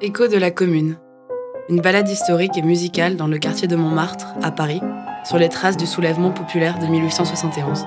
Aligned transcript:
Écho 0.00 0.28
de 0.28 0.36
la 0.36 0.52
Commune. 0.52 0.96
Une 1.68 1.80
balade 1.80 2.08
historique 2.08 2.56
et 2.56 2.62
musicale 2.62 3.16
dans 3.16 3.26
le 3.26 3.36
quartier 3.36 3.66
de 3.66 3.74
Montmartre, 3.74 4.28
à 4.44 4.52
Paris, 4.52 4.80
sur 5.24 5.38
les 5.38 5.48
traces 5.48 5.76
du 5.76 5.86
soulèvement 5.86 6.30
populaire 6.30 6.78
de 6.78 6.86
1871. 6.86 7.84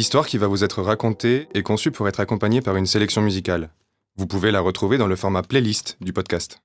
L'histoire 0.00 0.26
qui 0.26 0.38
va 0.38 0.46
vous 0.46 0.64
être 0.64 0.80
racontée 0.80 1.46
est 1.52 1.62
conçue 1.62 1.90
pour 1.90 2.08
être 2.08 2.20
accompagnée 2.20 2.62
par 2.62 2.74
une 2.76 2.86
sélection 2.86 3.20
musicale. 3.20 3.68
Vous 4.16 4.26
pouvez 4.26 4.50
la 4.50 4.60
retrouver 4.60 4.96
dans 4.96 5.06
le 5.06 5.14
format 5.14 5.42
playlist 5.42 5.98
du 6.00 6.14
podcast. 6.14 6.62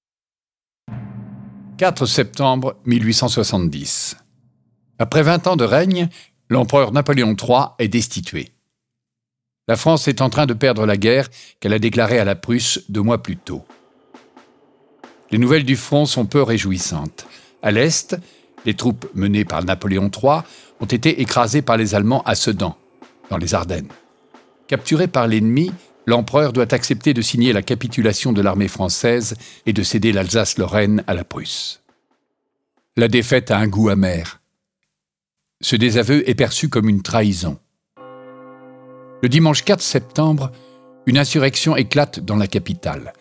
4 1.78 2.06
septembre 2.06 2.78
1870. 2.86 4.16
Après 5.00 5.22
20 5.22 5.48
ans 5.48 5.56
de 5.58 5.66
règne, 5.66 6.08
l'empereur 6.48 6.94
Napoléon 6.94 7.36
III 7.36 7.72
est 7.78 7.90
destitué. 7.90 8.54
La 9.68 9.76
France 9.76 10.08
est 10.08 10.22
en 10.22 10.30
train 10.30 10.46
de 10.46 10.54
perdre 10.54 10.86
la 10.86 10.96
guerre 10.96 11.28
qu'elle 11.60 11.74
a 11.74 11.80
déclarée 11.80 12.20
à 12.20 12.24
la 12.24 12.36
Prusse 12.36 12.84
deux 12.88 13.02
mois 13.02 13.22
plus 13.22 13.36
tôt. 13.36 13.66
Les 15.32 15.40
nouvelles 15.40 15.66
du 15.66 15.76
front 15.76 16.06
sont 16.06 16.26
peu 16.26 16.42
réjouissantes. 16.42 17.28
À 17.62 17.72
l'Est, 17.72 18.16
les 18.66 18.76
troupes 18.76 19.10
menées 19.14 19.44
par 19.44 19.62
Napoléon 19.66 20.10
III 20.10 20.40
ont 20.80 20.86
été 20.86 21.20
écrasées 21.20 21.62
par 21.62 21.76
les 21.76 21.96
Allemands 21.96 22.24
à 22.24 22.36
Sedan, 22.36 22.78
dans 23.30 23.38
les 23.38 23.54
Ardennes. 23.54 23.90
Capturé 24.68 25.08
par 25.08 25.28
l'ennemi, 25.28 25.72
l'empereur 26.06 26.54
doit 26.54 26.74
accepter 26.74 27.14
de 27.14 27.22
signer 27.22 27.54
la 27.54 27.62
capitulation 27.62 28.34
de 28.34 28.42
l'armée 28.42 28.68
française 28.68 29.36
et 29.66 29.74
de 29.74 29.84
céder 29.84 30.12
l'Alsace-Lorraine 30.12 31.04
à 31.08 31.14
la 31.14 31.24
Prusse. 31.24 31.82
La 32.98 33.08
défaite 33.08 33.52
a 33.52 33.58
un 33.58 33.68
goût 33.68 33.90
amer. 33.90 34.42
Ce 35.62 35.76
désaveu 35.76 36.28
est 36.30 36.36
perçu 36.36 36.70
comme 36.70 36.90
une 36.90 37.02
trahison. 37.02 37.60
Le 39.22 39.30
dimanche 39.30 39.64
4 39.64 39.82
septembre, 39.82 40.52
une 41.06 41.18
insurrection 41.18 41.76
éclate 41.76 42.20
dans 42.20 42.36
la 42.36 42.48
capitale. 42.48 43.14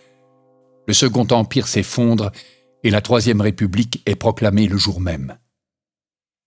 Le 0.87 0.95
Second 0.95 1.27
Empire 1.31 1.67
s'effondre 1.67 2.31
et 2.83 2.91
la 2.91 3.01
Troisième 3.01 3.41
République 3.41 4.03
est 4.07 4.17
proclamée 4.17 4.67
le 4.67 4.77
jour 4.77 5.01
même. 5.01 5.39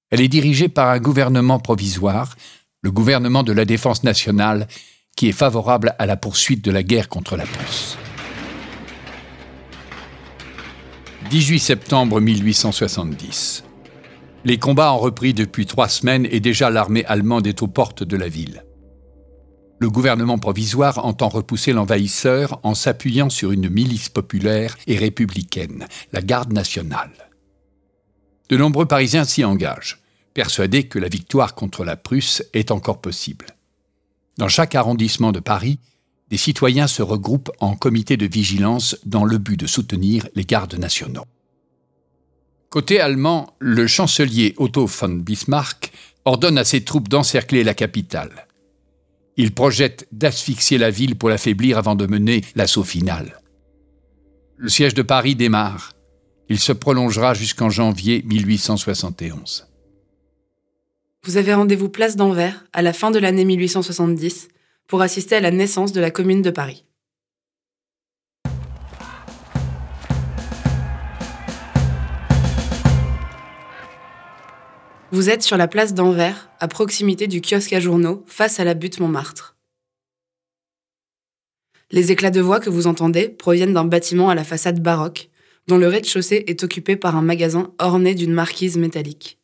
Elle 0.09 0.21
est 0.21 0.27
dirigée 0.27 0.69
par 0.69 0.89
un 0.89 0.99
gouvernement 0.99 1.59
provisoire 1.59 2.35
le 2.87 2.91
gouvernement 2.93 3.43
de 3.43 3.51
la 3.51 3.65
défense 3.65 4.05
nationale 4.05 4.65
qui 5.17 5.27
est 5.27 5.33
favorable 5.33 5.93
à 5.99 6.05
la 6.05 6.15
poursuite 6.15 6.63
de 6.63 6.71
la 6.71 6.83
guerre 6.83 7.09
contre 7.09 7.35
la 7.35 7.43
Prusse. 7.43 7.97
18 11.29 11.59
septembre 11.59 12.21
1870. 12.21 13.65
Les 14.45 14.57
combats 14.57 14.93
ont 14.93 14.99
repris 14.99 15.33
depuis 15.33 15.65
trois 15.65 15.89
semaines 15.89 16.25
et 16.31 16.39
déjà 16.39 16.69
l'armée 16.69 17.03
allemande 17.03 17.45
est 17.45 17.61
aux 17.61 17.67
portes 17.67 18.03
de 18.03 18.15
la 18.15 18.29
ville. 18.29 18.63
Le 19.79 19.89
gouvernement 19.89 20.37
provisoire 20.37 21.05
entend 21.05 21.27
repousser 21.27 21.73
l'envahisseur 21.73 22.57
en 22.63 22.73
s'appuyant 22.73 23.29
sur 23.29 23.51
une 23.51 23.67
milice 23.67 24.07
populaire 24.07 24.77
et 24.87 24.95
républicaine, 24.95 25.87
la 26.13 26.21
Garde 26.21 26.53
nationale. 26.53 27.11
De 28.47 28.55
nombreux 28.55 28.85
Parisiens 28.85 29.25
s'y 29.25 29.43
engagent 29.43 29.99
persuadé 30.37 30.83
que 30.83 30.99
la 30.99 31.07
victoire 31.07 31.55
contre 31.55 31.83
la 31.83 31.95
Prusse 31.95 32.43
est 32.53 32.69
encore 32.69 33.01
possible. 33.01 33.47
Dans 34.37 34.47
chaque 34.47 34.75
arrondissement 34.75 35.31
de 35.31 35.39
Paris, 35.39 35.79
des 36.29 36.37
citoyens 36.37 36.85
se 36.85 37.01
regroupent 37.01 37.49
en 37.59 37.75
comité 37.75 38.17
de 38.17 38.27
vigilance 38.27 38.95
dans 39.03 39.25
le 39.25 39.39
but 39.39 39.59
de 39.59 39.65
soutenir 39.65 40.27
les 40.35 40.43
gardes 40.43 40.75
nationaux. 40.75 41.25
Côté 42.69 42.99
allemand, 42.99 43.55
le 43.57 43.87
chancelier 43.87 44.53
Otto 44.57 44.85
von 44.85 45.09
Bismarck 45.09 45.91
ordonne 46.23 46.59
à 46.59 46.65
ses 46.65 46.83
troupes 46.83 47.09
d'encercler 47.09 47.63
la 47.63 47.73
capitale. 47.73 48.45
Il 49.37 49.55
projette 49.55 50.07
d'asphyxier 50.11 50.77
la 50.77 50.91
ville 50.91 51.15
pour 51.15 51.29
l'affaiblir 51.29 51.79
avant 51.79 51.95
de 51.95 52.05
mener 52.05 52.43
l'assaut 52.53 52.83
final. 52.83 53.41
Le 54.55 54.69
siège 54.69 54.93
de 54.93 55.01
Paris 55.01 55.33
démarre. 55.33 55.93
Il 56.47 56.59
se 56.59 56.73
prolongera 56.73 57.33
jusqu'en 57.33 57.71
janvier 57.71 58.21
1871. 58.27 59.66
Vous 61.27 61.35
avez 61.35 61.53
rendez-vous 61.53 61.89
place 61.89 62.15
d'Anvers 62.15 62.63
à 62.71 62.81
la 62.81 62.93
fin 62.93 63.11
de 63.11 63.19
l'année 63.19 63.43
1870 63.43 64.47
pour 64.87 65.01
assister 65.01 65.35
à 65.35 65.41
la 65.41 65.51
naissance 65.51 65.91
de 65.91 65.99
la 65.99 66.09
Commune 66.09 66.41
de 66.41 66.51
Paris. 66.51 66.85
Vous 75.11 75.29
êtes 75.29 75.43
sur 75.43 75.57
la 75.57 75.67
place 75.67 75.93
d'Anvers, 75.93 76.49
à 76.61 76.69
proximité 76.69 77.27
du 77.27 77.41
kiosque 77.41 77.73
à 77.73 77.81
journaux, 77.81 78.23
face 78.25 78.61
à 78.61 78.63
la 78.63 78.73
butte 78.73 79.01
Montmartre. 79.01 79.57
Les 81.91 82.13
éclats 82.13 82.31
de 82.31 82.39
voix 82.39 82.61
que 82.61 82.69
vous 82.69 82.87
entendez 82.87 83.27
proviennent 83.27 83.73
d'un 83.73 83.83
bâtiment 83.83 84.29
à 84.29 84.35
la 84.35 84.45
façade 84.45 84.81
baroque, 84.81 85.29
dont 85.67 85.77
le 85.77 85.89
rez-de-chaussée 85.89 86.45
est 86.47 86.63
occupé 86.63 86.95
par 86.95 87.17
un 87.17 87.21
magasin 87.21 87.73
orné 87.79 88.15
d'une 88.15 88.33
marquise 88.33 88.77
métallique. 88.77 89.36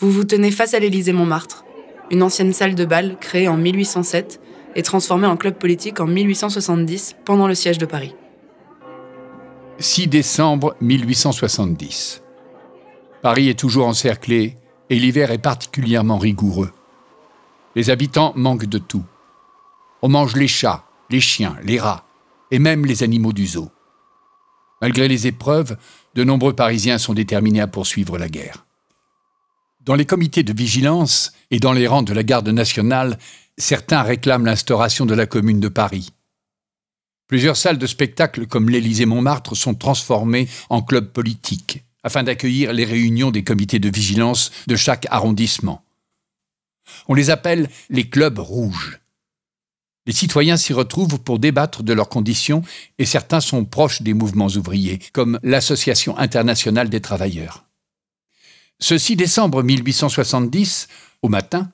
Vous 0.00 0.12
vous 0.12 0.22
tenez 0.22 0.52
face 0.52 0.74
à 0.74 0.78
l'Élysée 0.78 1.12
Montmartre, 1.12 1.64
une 2.12 2.22
ancienne 2.22 2.52
salle 2.52 2.76
de 2.76 2.84
bal 2.84 3.16
créée 3.18 3.48
en 3.48 3.56
1807 3.56 4.40
et 4.76 4.82
transformée 4.82 5.26
en 5.26 5.36
club 5.36 5.58
politique 5.58 5.98
en 5.98 6.06
1870 6.06 7.16
pendant 7.24 7.48
le 7.48 7.56
siège 7.56 7.78
de 7.78 7.86
Paris. 7.86 8.14
6 9.80 10.06
décembre 10.06 10.76
1870. 10.80 12.22
Paris 13.22 13.48
est 13.48 13.58
toujours 13.58 13.88
encerclé 13.88 14.56
et 14.88 15.00
l'hiver 15.00 15.32
est 15.32 15.38
particulièrement 15.38 16.18
rigoureux. 16.18 16.70
Les 17.74 17.90
habitants 17.90 18.32
manquent 18.36 18.66
de 18.66 18.78
tout. 18.78 19.04
On 20.02 20.08
mange 20.08 20.36
les 20.36 20.46
chats, 20.46 20.84
les 21.10 21.20
chiens, 21.20 21.56
les 21.64 21.80
rats 21.80 22.04
et 22.52 22.60
même 22.60 22.86
les 22.86 23.02
animaux 23.02 23.32
du 23.32 23.48
zoo. 23.48 23.68
Malgré 24.80 25.08
les 25.08 25.26
épreuves, 25.26 25.76
de 26.14 26.22
nombreux 26.22 26.52
Parisiens 26.52 26.98
sont 26.98 27.14
déterminés 27.14 27.60
à 27.60 27.66
poursuivre 27.66 28.16
la 28.16 28.28
guerre. 28.28 28.67
Dans 29.88 29.94
les 29.94 30.04
comités 30.04 30.42
de 30.42 30.52
vigilance 30.52 31.32
et 31.50 31.60
dans 31.60 31.72
les 31.72 31.86
rangs 31.86 32.02
de 32.02 32.12
la 32.12 32.22
garde 32.22 32.50
nationale, 32.50 33.18
certains 33.56 34.02
réclament 34.02 34.44
l'instauration 34.44 35.06
de 35.06 35.14
la 35.14 35.24
commune 35.24 35.60
de 35.60 35.68
Paris. 35.68 36.12
Plusieurs 37.26 37.56
salles 37.56 37.78
de 37.78 37.86
spectacle 37.86 38.46
comme 38.46 38.68
l'Élysée-Montmartre 38.68 39.56
sont 39.56 39.74
transformées 39.74 40.46
en 40.68 40.82
clubs 40.82 41.10
politiques 41.10 41.84
afin 42.02 42.22
d'accueillir 42.22 42.74
les 42.74 42.84
réunions 42.84 43.30
des 43.30 43.44
comités 43.44 43.78
de 43.78 43.88
vigilance 43.88 44.50
de 44.66 44.76
chaque 44.76 45.06
arrondissement. 45.08 45.82
On 47.08 47.14
les 47.14 47.30
appelle 47.30 47.70
les 47.88 48.10
clubs 48.10 48.40
rouges. 48.40 49.00
Les 50.04 50.12
citoyens 50.12 50.58
s'y 50.58 50.74
retrouvent 50.74 51.18
pour 51.18 51.38
débattre 51.38 51.82
de 51.82 51.94
leurs 51.94 52.10
conditions 52.10 52.60
et 52.98 53.06
certains 53.06 53.40
sont 53.40 53.64
proches 53.64 54.02
des 54.02 54.12
mouvements 54.12 54.48
ouvriers, 54.48 54.98
comme 55.14 55.40
l'Association 55.42 56.18
internationale 56.18 56.90
des 56.90 57.00
travailleurs. 57.00 57.67
Ce 58.80 58.96
6 58.96 59.16
décembre 59.16 59.64
1870, 59.64 60.86
au 61.22 61.28
matin, 61.28 61.72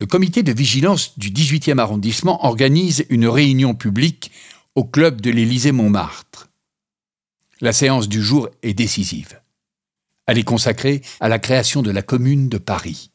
le 0.00 0.06
comité 0.06 0.42
de 0.42 0.52
vigilance 0.52 1.18
du 1.18 1.30
18e 1.30 1.78
arrondissement 1.78 2.46
organise 2.46 3.04
une 3.10 3.26
réunion 3.26 3.74
publique 3.74 4.30
au 4.74 4.84
club 4.84 5.20
de 5.20 5.30
l'Élysée-Montmartre. 5.30 6.48
La 7.60 7.74
séance 7.74 8.08
du 8.08 8.22
jour 8.22 8.48
est 8.62 8.72
décisive. 8.72 9.40
Elle 10.26 10.38
est 10.38 10.44
consacrée 10.44 11.02
à 11.20 11.28
la 11.28 11.38
création 11.38 11.82
de 11.82 11.90
la 11.90 12.02
commune 12.02 12.48
de 12.48 12.58
Paris. 12.58 13.10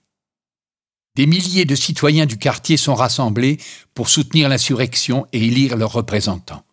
Des 1.15 1.25
milliers 1.25 1.65
de 1.65 1.75
citoyens 1.75 2.27
du 2.27 2.37
quartier 2.37 2.77
sont 2.77 2.95
rassemblés 2.95 3.57
pour 3.95 4.07
soutenir 4.07 4.49
l'insurrection 4.49 5.25
et 5.33 5.45
élire 5.45 5.77
leurs 5.77 5.93
représentants. 5.93 6.63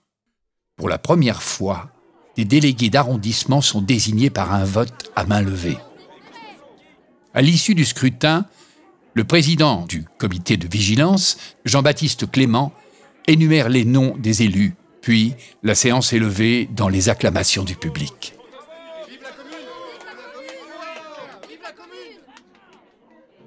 Pour 0.76 0.90
la 0.90 0.98
première 0.98 1.42
fois, 1.42 1.90
des 2.36 2.44
délégués 2.44 2.90
d'arrondissement 2.90 3.62
sont 3.62 3.80
désignés 3.80 4.30
par 4.30 4.52
un 4.52 4.64
vote 4.64 5.10
à 5.16 5.24
main 5.24 5.40
levée. 5.40 5.78
À 7.38 7.40
l'issue 7.40 7.76
du 7.76 7.84
scrutin, 7.84 8.46
le 9.14 9.22
président 9.22 9.86
du 9.86 10.04
comité 10.18 10.56
de 10.56 10.66
vigilance, 10.66 11.36
Jean-Baptiste 11.64 12.28
Clément, 12.28 12.72
énumère 13.28 13.68
les 13.68 13.84
noms 13.84 14.16
des 14.18 14.42
élus, 14.42 14.74
puis 15.02 15.34
la 15.62 15.76
séance 15.76 16.12
est 16.12 16.18
levée 16.18 16.68
dans 16.74 16.88
les 16.88 17.08
acclamations 17.08 17.62
du 17.62 17.76
public. 17.76 18.34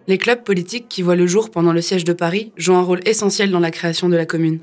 Les 0.07 0.17
clubs 0.17 0.41
politiques 0.41 0.88
qui 0.88 1.01
voient 1.01 1.17
le 1.17 1.27
jour 1.27 1.51
pendant 1.51 1.73
le 1.73 1.81
siège 1.81 2.05
de 2.05 2.13
Paris 2.13 2.53
jouent 2.55 2.75
un 2.75 2.83
rôle 2.83 3.01
essentiel 3.05 3.51
dans 3.51 3.59
la 3.59 3.71
création 3.71 4.07
de 4.07 4.15
la 4.15 4.25
commune. 4.25 4.61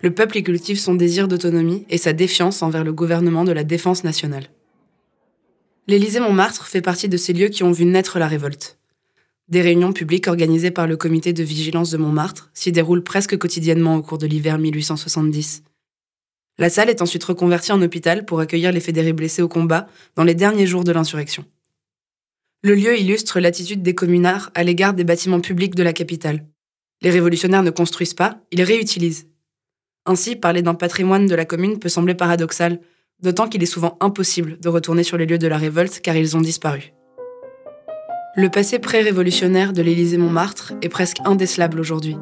Le 0.00 0.12
peuple 0.12 0.38
y 0.38 0.42
cultive 0.42 0.80
son 0.80 0.96
désir 0.96 1.28
d'autonomie 1.28 1.86
et 1.88 1.98
sa 1.98 2.12
défiance 2.12 2.62
envers 2.62 2.82
le 2.82 2.92
gouvernement 2.92 3.44
de 3.44 3.52
la 3.52 3.62
défense 3.62 4.02
nationale. 4.02 4.48
L'Élysée-Montmartre 5.86 6.66
fait 6.66 6.82
partie 6.82 7.08
de 7.08 7.16
ces 7.16 7.32
lieux 7.32 7.48
qui 7.48 7.62
ont 7.62 7.72
vu 7.72 7.84
naître 7.84 8.18
la 8.18 8.28
révolte. 8.28 8.78
Des 9.48 9.62
réunions 9.62 9.92
publiques 9.92 10.28
organisées 10.28 10.70
par 10.70 10.86
le 10.86 10.96
comité 10.96 11.32
de 11.32 11.42
vigilance 11.42 11.90
de 11.90 11.96
Montmartre 11.96 12.50
s'y 12.54 12.70
déroulent 12.70 13.02
presque 13.02 13.36
quotidiennement 13.36 13.96
au 13.96 14.02
cours 14.02 14.18
de 14.18 14.26
l'hiver 14.26 14.58
1870. 14.58 15.64
La 16.58 16.70
salle 16.70 16.90
est 16.90 17.02
ensuite 17.02 17.24
reconvertie 17.24 17.72
en 17.72 17.82
hôpital 17.82 18.24
pour 18.24 18.38
accueillir 18.38 18.70
les 18.70 18.80
fédérés 18.80 19.12
blessés 19.12 19.42
au 19.42 19.48
combat 19.48 19.88
dans 20.14 20.24
les 20.24 20.34
derniers 20.34 20.66
jours 20.66 20.84
de 20.84 20.92
l'insurrection. 20.92 21.44
Le 22.62 22.74
lieu 22.74 22.98
illustre 22.98 23.40
l'attitude 23.40 23.82
des 23.82 23.94
communards 23.94 24.50
à 24.54 24.62
l'égard 24.62 24.92
des 24.92 25.04
bâtiments 25.04 25.40
publics 25.40 25.74
de 25.74 25.82
la 25.82 25.94
capitale. 25.94 26.44
Les 27.00 27.10
révolutionnaires 27.10 27.62
ne 27.62 27.70
construisent 27.70 28.14
pas, 28.14 28.42
ils 28.52 28.62
réutilisent. 28.62 29.26
Ainsi, 30.04 30.36
parler 30.36 30.60
d'un 30.60 30.74
patrimoine 30.74 31.26
de 31.26 31.34
la 31.34 31.46
commune 31.46 31.78
peut 31.78 31.88
sembler 31.88 32.14
paradoxal, 32.14 32.80
d'autant 33.22 33.48
qu'il 33.48 33.62
est 33.62 33.66
souvent 33.66 33.96
impossible 34.00 34.58
de 34.60 34.68
retourner 34.68 35.02
sur 35.02 35.16
les 35.16 35.26
lieux 35.26 35.38
de 35.38 35.48
la 35.48 35.58
révolte 35.58 36.00
car 36.02 36.16
ils 36.16 36.36
ont 36.36 36.40
disparu. 36.40 36.92
Le 38.36 38.48
passé 38.48 38.78
pré-révolutionnaire 38.78 39.72
de 39.72 39.82
l'Élysée-Montmartre 39.82 40.74
est 40.82 40.88
presque 40.88 41.18
indécelable 41.24 41.80
aujourd'hui. 41.80 42.16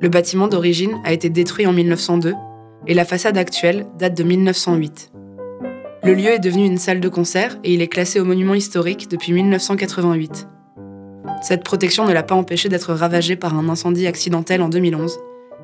Le 0.00 0.08
bâtiment 0.08 0.48
d'origine 0.48 1.00
a 1.04 1.12
été 1.12 1.30
détruit 1.30 1.66
en 1.66 1.72
1902 1.72 2.34
et 2.86 2.94
la 2.94 3.04
façade 3.04 3.38
actuelle 3.38 3.86
date 3.98 4.16
de 4.16 4.22
1908. 4.22 5.12
Le 6.04 6.12
lieu 6.12 6.28
est 6.28 6.38
devenu 6.38 6.66
une 6.66 6.76
salle 6.76 7.00
de 7.00 7.08
concert 7.08 7.56
et 7.64 7.72
il 7.72 7.80
est 7.80 7.88
classé 7.88 8.20
au 8.20 8.26
monument 8.26 8.52
historique 8.52 9.08
depuis 9.10 9.32
1988. 9.32 10.46
Cette 11.40 11.64
protection 11.64 12.04
ne 12.04 12.12
l'a 12.12 12.22
pas 12.22 12.34
empêché 12.34 12.68
d'être 12.68 12.92
ravagé 12.92 13.36
par 13.36 13.56
un 13.56 13.68
incendie 13.70 14.06
accidentel 14.06 14.60
en 14.60 14.68
2011 14.68 15.18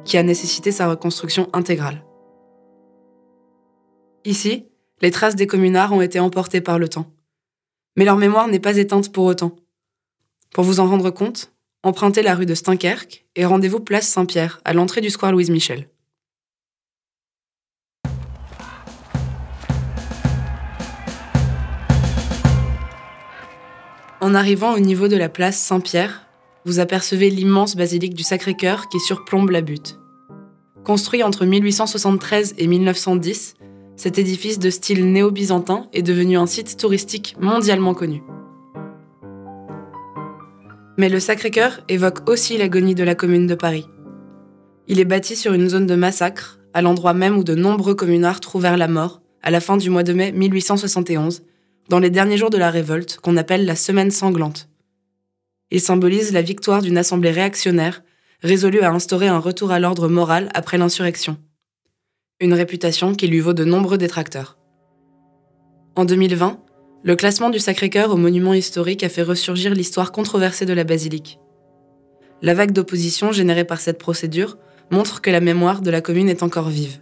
qui 0.06 0.17
a 0.17 0.23
nécessité 0.23 0.73
sa 0.73 0.88
reconstruction 0.88 1.49
intégrale. 1.52 2.02
Ici, 4.25 4.67
les 5.00 5.11
traces 5.11 5.34
des 5.34 5.46
communards 5.46 5.93
ont 5.93 6.02
été 6.02 6.20
emportées 6.20 6.61
par 6.61 6.78
le 6.78 6.88
temps. 6.88 7.11
Mais 7.96 8.05
leur 8.05 8.17
mémoire 8.17 8.49
n'est 8.49 8.58
pas 8.58 8.76
éteinte 8.76 9.12
pour 9.12 9.25
autant. 9.25 9.56
Pour 10.52 10.64
vous 10.64 10.78
en 10.78 10.87
rendre 10.87 11.11
compte, 11.11 11.52
empruntez 11.82 12.22
la 12.22 12.34
rue 12.34 12.44
de 12.44 12.55
Stinkerque 12.55 13.25
et 13.34 13.46
rendez-vous 13.46 13.81
place 13.81 14.06
Saint-Pierre, 14.06 14.61
à 14.64 14.75
l'entrée 14.75 15.00
du 15.00 15.08
square 15.08 15.32
Louise 15.32 15.50
Michel. 15.50 15.88
En 24.20 24.34
arrivant 24.34 24.75
au 24.75 24.81
niveau 24.81 25.08
de 25.08 25.16
la 25.16 25.31
place 25.31 25.58
Saint-Pierre, 25.58 26.26
vous 26.66 26.78
apercevez 26.78 27.31
l'immense 27.31 27.75
basilique 27.75 28.12
du 28.12 28.23
Sacré-Cœur 28.23 28.90
qui 28.90 29.00
surplombe 29.00 29.49
la 29.49 29.62
butte. 29.62 29.99
Construit 30.84 31.23
entre 31.23 31.46
1873 31.46 32.55
et 32.58 32.66
1910, 32.66 33.55
cet 34.00 34.17
édifice 34.17 34.58
de 34.58 34.70
style 34.70 35.12
néo-byzantin 35.12 35.87
est 35.93 36.00
devenu 36.00 36.38
un 36.38 36.47
site 36.47 36.79
touristique 36.79 37.37
mondialement 37.38 37.93
connu. 37.93 38.23
Mais 40.97 41.11
le 41.11 41.20
Sacré-Cœur 41.20 41.82
évoque 41.91 42.26
aussi 42.26 42.56
l'agonie 42.56 42.94
de 42.94 43.05
la 43.05 43.14
commune 43.14 43.47
de 43.47 43.55
Paris. 43.55 43.87
Il 44.88 45.00
est 45.00 45.05
bâti 45.05 45.37
sur 45.37 45.52
une 45.52 45.69
zone 45.69 45.85
de 45.85 45.97
massacre, 45.97 46.61
à 46.73 46.81
l'endroit 46.81 47.12
même 47.12 47.37
où 47.37 47.44
de 47.44 47.55
nombreux 47.55 47.94
communards 47.94 48.41
trouvèrent 48.41 48.79
la 48.79 48.88
mort, 48.88 49.20
à 49.43 49.50
la 49.50 49.61
fin 49.61 49.76
du 49.76 49.91
mois 49.91 50.02
de 50.02 50.14
mai 50.14 50.32
1871, 50.32 51.43
dans 51.91 51.99
les 51.99 52.08
derniers 52.08 52.38
jours 52.38 52.49
de 52.49 52.56
la 52.56 52.70
révolte 52.70 53.19
qu'on 53.19 53.37
appelle 53.37 53.67
la 53.67 53.76
Semaine 53.76 54.11
sanglante. 54.11 54.70
Il 55.70 55.82
symbolise 55.82 56.32
la 56.32 56.41
victoire 56.41 56.81
d'une 56.81 56.97
assemblée 56.97 57.32
réactionnaire 57.32 58.02
résolue 58.43 58.81
à 58.81 58.93
instaurer 58.93 59.29
un 59.29 59.41
retour 59.41 59.73
à 59.73 59.79
l'ordre 59.79 60.08
moral 60.08 60.49
après 60.55 60.79
l'insurrection. 60.79 61.37
Une 62.40 62.54
réputation 62.54 63.14
qui 63.14 63.26
lui 63.26 63.40
vaut 63.40 63.52
de 63.52 63.64
nombreux 63.64 63.98
détracteurs. 63.98 64.56
En 65.94 66.04
2020, 66.04 66.58
le 67.02 67.16
classement 67.16 67.50
du 67.50 67.58
Sacré-Cœur 67.58 68.10
au 68.10 68.16
monument 68.16 68.54
historique 68.54 69.04
a 69.04 69.08
fait 69.08 69.22
ressurgir 69.22 69.75
l'histoire 69.75 70.12
controversée 70.12 70.66
de 70.66 70.72
la 70.72 70.84
basilique. 70.84 71.38
La 72.42 72.54
vague 72.54 72.72
d'opposition 72.72 73.32
générée 73.32 73.64
par 73.64 73.81
cette 73.81 73.98
procédure 73.98 74.56
montre 74.90 75.20
que 75.20 75.31
la 75.31 75.40
mémoire 75.40 75.82
de 75.82 75.90
la 75.90 76.00
commune 76.00 76.28
est 76.28 76.42
encore 76.42 76.70
vive. 76.70 77.00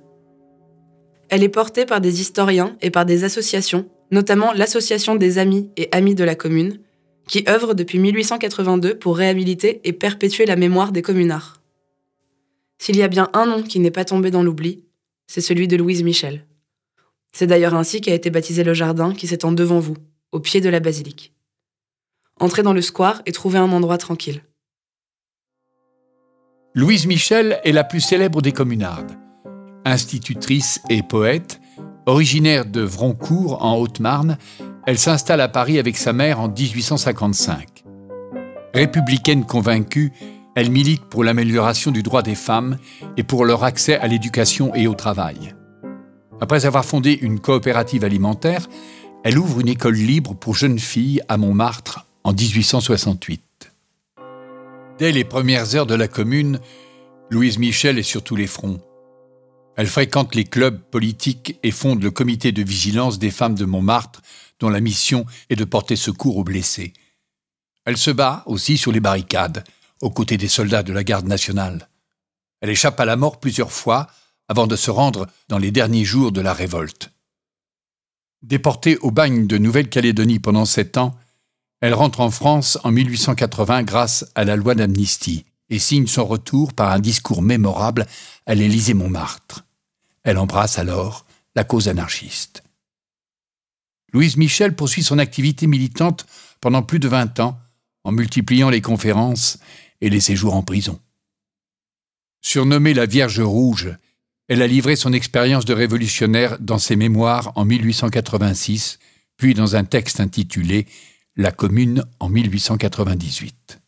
Elle 1.29 1.45
est 1.45 1.49
portée 1.49 1.87
par 1.87 2.01
des 2.01 2.21
historiens 2.21 2.77
et 2.81 2.91
par 2.91 3.07
des 3.07 3.25
associations 3.25 3.89
notamment 4.11 4.53
l'Association 4.53 5.17
des 5.17 5.39
Amis 5.39 5.71
et 5.77 5.89
Amis 5.93 6.15
de 6.15 6.25
la 6.25 6.35
Commune, 6.35 6.81
qui 7.27 7.45
œuvre 7.49 7.75
depuis 7.75 7.99
1882 7.99 8.99
pour 8.99 9.17
réhabiliter 9.17 9.81
et 9.85 9.93
perpétuer 9.93 10.47
la 10.47 10.57
mémoire 10.57 10.93
des 10.93 11.03
communards. 11.03 11.61
S'il 12.79 12.97
y 12.97 13.03
a 13.03 13.09
bien 13.09 13.29
un 13.35 13.47
nom 13.47 13.63
qui 13.63 13.81
n'est 13.81 13.91
pas 13.91 14.05
tombé 14.05 14.31
dans 14.31 14.43
l'oubli, 14.43 14.85
c'est 15.29 15.41
celui 15.41 15.69
de 15.69 15.77
Louise 15.77 16.03
Michel. 16.03 16.47
C'est 17.33 17.47
d'ailleurs 17.47 17.75
ainsi 17.75 18.01
qu'a 18.01 18.15
été 18.15 18.31
baptisé 18.31 18.65
le 18.65 18.75
jardin 18.75 19.15
qui 19.15 19.29
s'étend 19.29 19.53
devant 19.53 19.79
vous, 19.79 19.97
au 20.33 20.41
pied 20.41 20.61
de 20.61 20.69
la 20.69 20.81
basilique. 20.81 21.35
Entrez 22.41 22.63
dans 22.63 22.73
le 22.73 22.83
square 22.83 23.23
et 23.27 23.33
trouvez 23.33 23.59
un 23.59 23.71
endroit 23.71 23.99
tranquille. 23.99 24.43
Louise 26.75 27.07
Michel 27.07 27.61
est 27.65 27.73
la 27.73 27.85
plus 27.85 28.01
célèbre 28.01 28.43
des 28.43 28.53
communardes. 28.53 29.13
Institutrice 29.85 30.81
et 30.91 31.03
poète, 31.03 31.61
Originaire 32.07 32.65
de 32.65 32.81
Vroncourt, 32.81 33.63
en 33.63 33.77
Haute-Marne, 33.77 34.39
elle 34.87 34.99
s'installe 34.99 35.43
à 35.43 35.49
Paris 35.49 35.79
avec 35.79 35.99
sa 35.99 36.15
mère 36.15 36.41
en 36.41 36.49
1855. 36.49 37.85
Républicaine 38.73 39.45
convaincue, 39.45 40.13
elle 40.59 40.73
milite 40.73 41.05
pour 41.05 41.23
l'amélioration 41.23 41.93
du 41.93 42.03
droit 42.03 42.23
des 42.23 42.35
femmes 42.35 42.79
et 43.17 43.23
pour 43.23 43.45
leur 43.45 43.63
accès 43.63 43.97
à 43.97 44.09
l'éducation 44.09 44.75
et 44.75 44.89
au 44.89 44.95
travail. 44.95 45.55
Après 46.41 46.67
avoir 46.67 46.85
fondé 46.85 47.13
une 47.13 47.39
coopérative 47.39 48.03
alimentaire, 48.03 48.67
elle 49.23 49.39
ouvre 49.39 49.61
une 49.61 49.69
école 49.69 49.95
libre 49.95 50.35
pour 50.35 50.57
jeunes 50.57 50.81
filles 50.81 51.21
à 51.29 51.37
Montmartre 51.37 52.07
en 52.25 52.33
1868. 52.33 53.71
Dès 54.99 55.13
les 55.13 55.23
premières 55.23 55.77
heures 55.77 55.87
de 55.87 55.95
la 55.95 56.09
commune, 56.09 56.59
Louise 57.31 57.59
Michel 57.61 57.97
est 57.97 58.03
sur 58.03 58.25
tous 58.25 58.35
les 58.35 58.49
fronts. 58.49 58.81
Elle 59.77 59.87
fréquente 59.87 60.35
les 60.35 60.45
clubs 60.45 60.81
politiques 60.91 61.57
et 61.63 61.71
fonde 61.71 62.03
le 62.03 62.11
comité 62.11 62.51
de 62.51 62.65
vigilance 62.65 63.21
des 63.21 63.31
femmes 63.31 63.55
de 63.55 63.65
Montmartre, 63.65 64.23
dont 64.59 64.71
la 64.71 64.81
mission 64.81 65.25
est 65.51 65.57
de 65.57 65.65
porter 65.65 65.95
secours 65.95 66.37
aux 66.37 66.43
blessés. 66.43 66.95
Elle 67.85 67.97
se 67.97 68.11
bat 68.11 68.43
aussi 68.47 68.77
sur 68.77 68.91
les 68.91 68.99
barricades, 68.99 69.63
aux 70.01 70.11
côtés 70.11 70.37
des 70.37 70.49
soldats 70.49 70.83
de 70.83 70.93
la 70.93 71.05
garde 71.05 71.27
nationale. 71.27 71.89
Elle 72.61 72.71
échappe 72.71 72.99
à 73.01 73.05
la 73.05 73.17
mort 73.17 73.41
plusieurs 73.41 73.73
fois 73.73 74.09
avant 74.49 74.67
de 74.67 74.77
se 74.77 74.91
rendre 74.91 75.27
dans 75.49 75.59
les 75.59 75.71
derniers 75.71 76.05
jours 76.05 76.33
de 76.33 76.41
la 76.41 76.53
révolte. 76.53 77.11
Déportée 78.43 78.97
au 78.99 79.11
bagne 79.11 79.47
de 79.47 79.59
Nouvelle-Calédonie 79.59 80.39
pendant 80.39 80.65
sept 80.65 80.97
ans, 80.97 81.17
elle 81.81 81.95
rentre 81.95 82.21
en 82.21 82.31
France 82.31 82.79
en 82.85 82.91
1880 82.91 83.83
grâce 83.83 84.27
à 84.35 84.45
la 84.45 84.57
loi 84.57 84.75
d'amnistie 84.75 85.45
et 85.71 85.79
signe 85.79 86.07
son 86.07 86.25
retour 86.25 86.73
par 86.73 86.93
un 86.93 86.99
discours 86.99 87.43
mémorable 87.43 88.07
à 88.47 88.55
l'Élysée-Montmartre. 88.55 89.65
Elle 90.23 90.39
embrasse 90.39 90.79
alors 90.79 91.27
la 91.55 91.65
cause 91.65 91.89
anarchiste. 91.89 92.63
Louise 94.13 94.37
Michel 94.37 94.75
poursuit 94.75 95.03
son 95.03 95.19
activité 95.19 95.67
militante 95.67 96.27
pendant 96.61 96.83
plus 96.83 96.99
de 96.99 97.09
20 97.09 97.41
ans 97.41 97.59
en 98.05 98.13
multipliant 98.13 98.71
les 98.71 98.81
conférences 98.81 99.59
et 100.01 100.11
les 100.11 100.21
séjours 100.21 100.55
en 100.55 100.63
prison. 100.63 100.99
Surnommée 102.41 102.95
la 102.95 103.07
Vierge 103.07 103.41
Rouge, 103.41 103.97
elle 104.49 104.63
a 104.63 104.67
livré 104.67 104.97
son 104.97 105.13
expérience 105.13 105.65
de 105.65 105.75
révolutionnaire 105.75 106.59
dans 106.59 106.79
ses 106.79 106.97
mémoires 106.97 107.53
en 107.57 107.65
1886, 107.65 108.99
puis 109.37 109.55
dans 109.55 109.77
un 109.77 109.85
texte 109.85 110.21
intitulé 110.21 110.87
La 111.37 111.53
Commune 111.53 112.05
en 112.21 112.29
1898. 112.29 113.81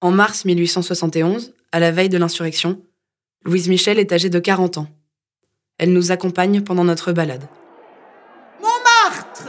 En 0.00 0.10
mars 0.10 0.44
1871, 0.44 1.52
à 1.70 1.80
la 1.80 1.90
veille 1.90 2.08
de 2.08 2.18
l'insurrection, 2.18 2.80
Louise 3.44 3.68
Michel 3.68 3.98
est 3.98 4.12
âgée 4.12 4.30
de 4.30 4.38
40 4.38 4.78
ans. 4.78 4.88
Elle 5.78 5.92
nous 5.92 6.10
accompagne 6.10 6.62
pendant 6.62 6.84
notre 6.84 7.12
balade. 7.12 7.48
Montmartre 8.60 9.48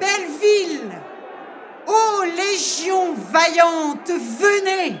Belle 0.00 0.28
ville 0.40 0.90
Ô 1.86 2.24
légion 2.24 3.14
vaillante, 3.14 4.08
venez 4.08 4.96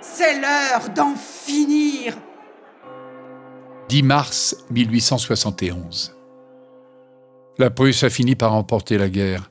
C'est 0.00 0.40
l'heure 0.40 0.90
d'en 0.94 1.14
finir 1.16 2.16
10 3.88 4.02
mars 4.04 4.56
1871. 4.70 6.14
La 7.58 7.70
Prusse 7.70 8.04
a 8.04 8.10
fini 8.10 8.36
par 8.36 8.54
emporter 8.54 8.96
la 8.98 9.08
guerre. 9.08 9.50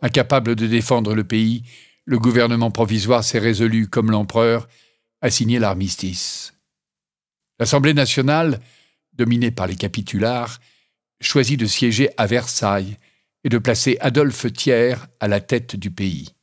Incapable 0.00 0.56
de 0.56 0.66
défendre 0.66 1.14
le 1.14 1.22
pays, 1.22 1.62
le 2.06 2.18
gouvernement 2.18 2.70
provisoire 2.70 3.22
s'est 3.22 3.38
résolu, 3.38 3.88
comme 3.88 4.10
l'empereur, 4.10 4.68
à 5.20 5.30
signer 5.30 5.58
l'armistice. 5.58 6.54
L'Assemblée 7.60 7.94
nationale, 7.94 8.58
dominée 9.12 9.50
par 9.50 9.66
les 9.66 9.76
capitulars, 9.76 10.58
choisit 11.20 11.60
de 11.60 11.66
siéger 11.66 12.08
à 12.16 12.26
Versailles 12.26 12.96
et 13.44 13.48
de 13.48 13.58
placer 13.58 13.96
Adolphe 14.00 14.52
Thiers 14.52 14.96
à 15.20 15.28
la 15.28 15.40
tête 15.40 15.76
du 15.76 15.90
pays. 15.90 16.34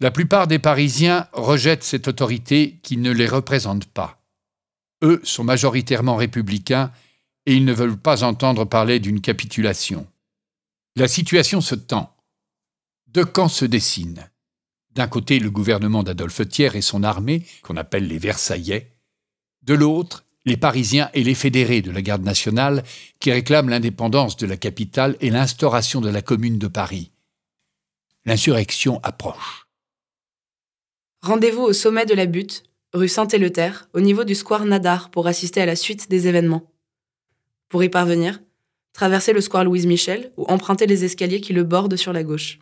La 0.00 0.10
plupart 0.10 0.46
des 0.46 0.58
Parisiens 0.58 1.26
rejettent 1.32 1.84
cette 1.84 2.08
autorité 2.08 2.80
qui 2.82 2.98
ne 2.98 3.10
les 3.10 3.26
représente 3.26 3.86
pas. 3.86 4.22
Eux 5.02 5.20
sont 5.24 5.44
majoritairement 5.44 6.16
républicains 6.16 6.92
et 7.46 7.54
ils 7.54 7.64
ne 7.64 7.72
veulent 7.72 7.96
pas 7.96 8.24
entendre 8.24 8.64
parler 8.64 9.00
d'une 9.00 9.20
capitulation. 9.20 10.06
La 10.96 11.08
situation 11.08 11.60
se 11.60 11.74
tend. 11.74 12.14
Deux 13.06 13.24
camps 13.24 13.48
se 13.48 13.64
dessinent. 13.64 14.28
D'un 14.94 15.08
côté, 15.08 15.38
le 15.38 15.50
gouvernement 15.50 16.02
d'Adolphe 16.02 16.46
Thiers 16.48 16.76
et 16.76 16.82
son 16.82 17.02
armée, 17.02 17.44
qu'on 17.62 17.76
appelle 17.76 18.06
les 18.06 18.18
Versaillais, 18.18 18.96
de 19.62 19.74
l'autre, 19.74 20.25
les 20.46 20.56
Parisiens 20.56 21.10
et 21.12 21.24
les 21.24 21.34
fédérés 21.34 21.82
de 21.82 21.90
la 21.90 22.00
garde 22.00 22.22
nationale 22.22 22.84
qui 23.18 23.32
réclament 23.32 23.68
l'indépendance 23.68 24.36
de 24.36 24.46
la 24.46 24.56
capitale 24.56 25.16
et 25.20 25.30
l'instauration 25.30 26.00
de 26.00 26.08
la 26.08 26.22
commune 26.22 26.58
de 26.58 26.68
Paris. 26.68 27.10
L'insurrection 28.24 29.00
approche. 29.02 29.66
Rendez-vous 31.20 31.62
au 31.62 31.72
sommet 31.72 32.06
de 32.06 32.14
la 32.14 32.26
butte, 32.26 32.62
rue 32.94 33.08
Saint-Éleuthère, 33.08 33.88
au 33.92 34.00
niveau 34.00 34.22
du 34.22 34.36
square 34.36 34.64
Nadar 34.64 35.10
pour 35.10 35.26
assister 35.26 35.60
à 35.60 35.66
la 35.66 35.76
suite 35.76 36.08
des 36.08 36.28
événements. 36.28 36.70
Pour 37.68 37.82
y 37.82 37.88
parvenir, 37.88 38.40
traversez 38.92 39.32
le 39.32 39.40
square 39.40 39.64
Louise 39.64 39.86
Michel 39.86 40.30
ou 40.36 40.44
empruntez 40.44 40.86
les 40.86 41.04
escaliers 41.04 41.40
qui 41.40 41.52
le 41.52 41.64
bordent 41.64 41.96
sur 41.96 42.12
la 42.12 42.22
gauche. 42.22 42.60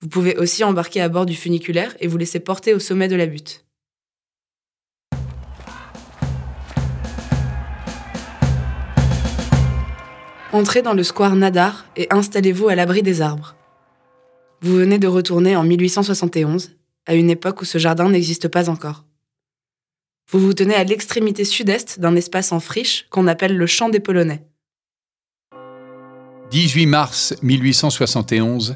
Vous 0.00 0.08
pouvez 0.08 0.36
aussi 0.36 0.64
embarquer 0.64 1.00
à 1.00 1.08
bord 1.08 1.26
du 1.26 1.36
funiculaire 1.36 1.94
et 2.00 2.08
vous 2.08 2.16
laisser 2.16 2.40
porter 2.40 2.74
au 2.74 2.80
sommet 2.80 3.06
de 3.06 3.16
la 3.16 3.26
butte. 3.26 3.64
Entrez 10.52 10.82
dans 10.82 10.94
le 10.94 11.04
square 11.04 11.36
Nadar 11.36 11.86
et 11.96 12.08
installez-vous 12.10 12.68
à 12.68 12.74
l'abri 12.74 13.02
des 13.02 13.20
arbres. 13.20 13.54
Vous 14.62 14.74
venez 14.74 14.98
de 14.98 15.06
retourner 15.06 15.54
en 15.54 15.62
1871, 15.62 16.72
à 17.06 17.14
une 17.14 17.30
époque 17.30 17.62
où 17.62 17.64
ce 17.64 17.78
jardin 17.78 18.08
n'existe 18.08 18.48
pas 18.48 18.68
encore. 18.68 19.04
Vous 20.28 20.40
vous 20.40 20.52
tenez 20.52 20.74
à 20.74 20.82
l'extrémité 20.82 21.44
sud-est 21.44 22.00
d'un 22.00 22.16
espace 22.16 22.50
en 22.50 22.58
friche 22.58 23.06
qu'on 23.10 23.28
appelle 23.28 23.56
le 23.56 23.66
Champ 23.66 23.90
des 23.90 24.00
Polonais. 24.00 24.44
18 26.50 26.86
mars 26.86 27.34
1871, 27.42 28.74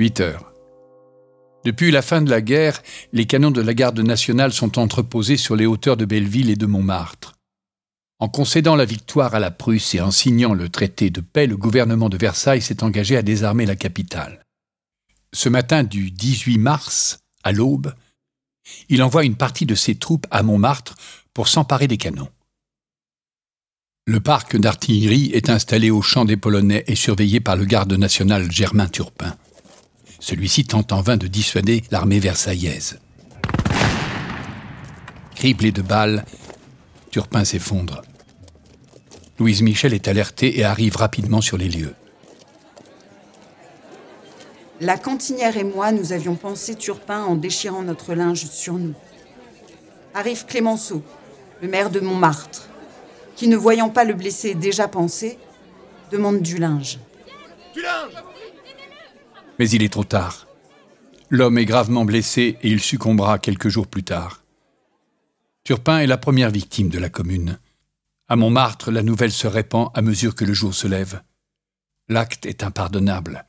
8 0.00 0.20
heures. 0.20 0.52
Depuis 1.64 1.92
la 1.92 2.02
fin 2.02 2.22
de 2.22 2.30
la 2.30 2.40
guerre, 2.40 2.82
les 3.12 3.26
canons 3.26 3.52
de 3.52 3.62
la 3.62 3.74
garde 3.74 4.00
nationale 4.00 4.52
sont 4.52 4.80
entreposés 4.80 5.36
sur 5.36 5.54
les 5.54 5.66
hauteurs 5.66 5.96
de 5.96 6.04
Belleville 6.04 6.50
et 6.50 6.56
de 6.56 6.66
Montmartre. 6.66 7.37
En 8.20 8.28
concédant 8.28 8.74
la 8.74 8.84
victoire 8.84 9.34
à 9.34 9.38
la 9.38 9.52
Prusse 9.52 9.94
et 9.94 10.00
en 10.00 10.10
signant 10.10 10.52
le 10.52 10.68
traité 10.68 11.08
de 11.10 11.20
paix, 11.20 11.46
le 11.46 11.56
gouvernement 11.56 12.08
de 12.08 12.16
Versailles 12.16 12.62
s'est 12.62 12.82
engagé 12.82 13.16
à 13.16 13.22
désarmer 13.22 13.64
la 13.64 13.76
capitale. 13.76 14.44
Ce 15.32 15.48
matin 15.48 15.84
du 15.84 16.10
18 16.10 16.58
mars, 16.58 17.20
à 17.44 17.52
l'aube, 17.52 17.94
il 18.88 19.02
envoie 19.02 19.24
une 19.24 19.36
partie 19.36 19.66
de 19.66 19.76
ses 19.76 19.94
troupes 19.94 20.26
à 20.30 20.42
Montmartre 20.42 20.96
pour 21.32 21.46
s'emparer 21.46 21.86
des 21.86 21.96
canons. 21.96 22.28
Le 24.06 24.20
parc 24.20 24.56
d'artillerie 24.56 25.30
est 25.34 25.50
installé 25.50 25.90
au 25.90 26.02
champ 26.02 26.24
des 26.24 26.36
Polonais 26.36 26.82
et 26.86 26.96
surveillé 26.96 27.40
par 27.40 27.56
le 27.56 27.66
garde 27.66 27.92
national 27.92 28.50
Germain 28.50 28.88
Turpin. 28.88 29.36
Celui-ci 30.18 30.64
tente 30.64 30.92
en 30.92 31.02
vain 31.02 31.18
de 31.18 31.28
dissuader 31.28 31.84
l'armée 31.90 32.18
versaillaise. 32.18 32.98
Criblé 35.36 35.70
de 35.70 35.82
balles, 35.82 36.24
Turpin 37.10 37.44
s'effondre. 37.44 38.02
Louise 39.38 39.62
Michel 39.62 39.94
est 39.94 40.08
alertée 40.08 40.58
et 40.58 40.64
arrive 40.64 40.96
rapidement 40.96 41.40
sur 41.40 41.56
les 41.56 41.68
lieux. 41.68 41.94
La 44.80 44.96
cantinière 44.96 45.56
et 45.56 45.64
moi, 45.64 45.90
nous 45.90 46.12
avions 46.12 46.36
pensé 46.36 46.74
Turpin 46.74 47.24
en 47.24 47.34
déchirant 47.34 47.82
notre 47.82 48.14
linge 48.14 48.46
sur 48.46 48.74
nous. 48.74 48.94
Arrive 50.14 50.44
Clémenceau, 50.46 51.02
le 51.62 51.68
maire 51.68 51.90
de 51.90 52.00
Montmartre, 52.00 52.68
qui, 53.34 53.48
ne 53.48 53.56
voyant 53.56 53.88
pas 53.88 54.04
le 54.04 54.14
blessé 54.14 54.54
déjà 54.54 54.86
pensé, 54.86 55.38
demande 56.12 56.42
du 56.42 56.58
linge. 56.58 56.98
Du 57.74 57.82
linge 57.82 58.12
Mais 59.58 59.68
il 59.70 59.82
est 59.82 59.92
trop 59.92 60.04
tard. 60.04 60.46
L'homme 61.30 61.58
est 61.58 61.64
gravement 61.64 62.04
blessé 62.04 62.58
et 62.62 62.68
il 62.68 62.80
succombera 62.80 63.38
quelques 63.38 63.68
jours 63.68 63.86
plus 63.86 64.04
tard. 64.04 64.42
Turpin 65.68 65.98
est 65.98 66.06
la 66.06 66.16
première 66.16 66.50
victime 66.50 66.88
de 66.88 66.98
la 66.98 67.10
commune. 67.10 67.58
À 68.26 68.36
Montmartre, 68.36 68.90
la 68.90 69.02
nouvelle 69.02 69.32
se 69.32 69.46
répand 69.46 69.90
à 69.92 70.00
mesure 70.00 70.34
que 70.34 70.46
le 70.46 70.54
jour 70.54 70.72
se 70.72 70.86
lève. 70.86 71.20
L'acte 72.08 72.46
est 72.46 72.62
impardonnable. 72.62 73.44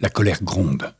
La 0.00 0.08
colère 0.08 0.42
gronde. 0.42 0.94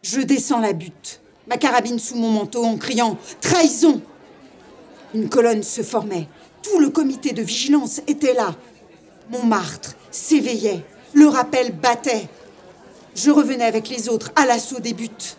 Je 0.00 0.22
descends 0.22 0.60
la 0.60 0.72
butte, 0.72 1.20
ma 1.48 1.58
carabine 1.58 1.98
sous 1.98 2.16
mon 2.16 2.30
manteau 2.30 2.64
en 2.64 2.78
criant 2.78 3.18
Trahison 3.42 4.00
Une 5.12 5.28
colonne 5.28 5.62
se 5.62 5.82
formait. 5.82 6.26
Tout 6.62 6.80
le 6.80 6.88
comité 6.88 7.34
de 7.34 7.42
vigilance 7.42 8.00
était 8.06 8.32
là. 8.32 8.56
Montmartre 9.28 9.96
s'éveillait. 10.10 10.82
Le 11.12 11.26
rappel 11.26 11.72
battait. 11.72 12.26
Je 13.14 13.30
revenais 13.30 13.66
avec 13.66 13.90
les 13.90 14.08
autres 14.08 14.32
à 14.34 14.46
l'assaut 14.46 14.80
des 14.80 14.94
buttes. 14.94 15.36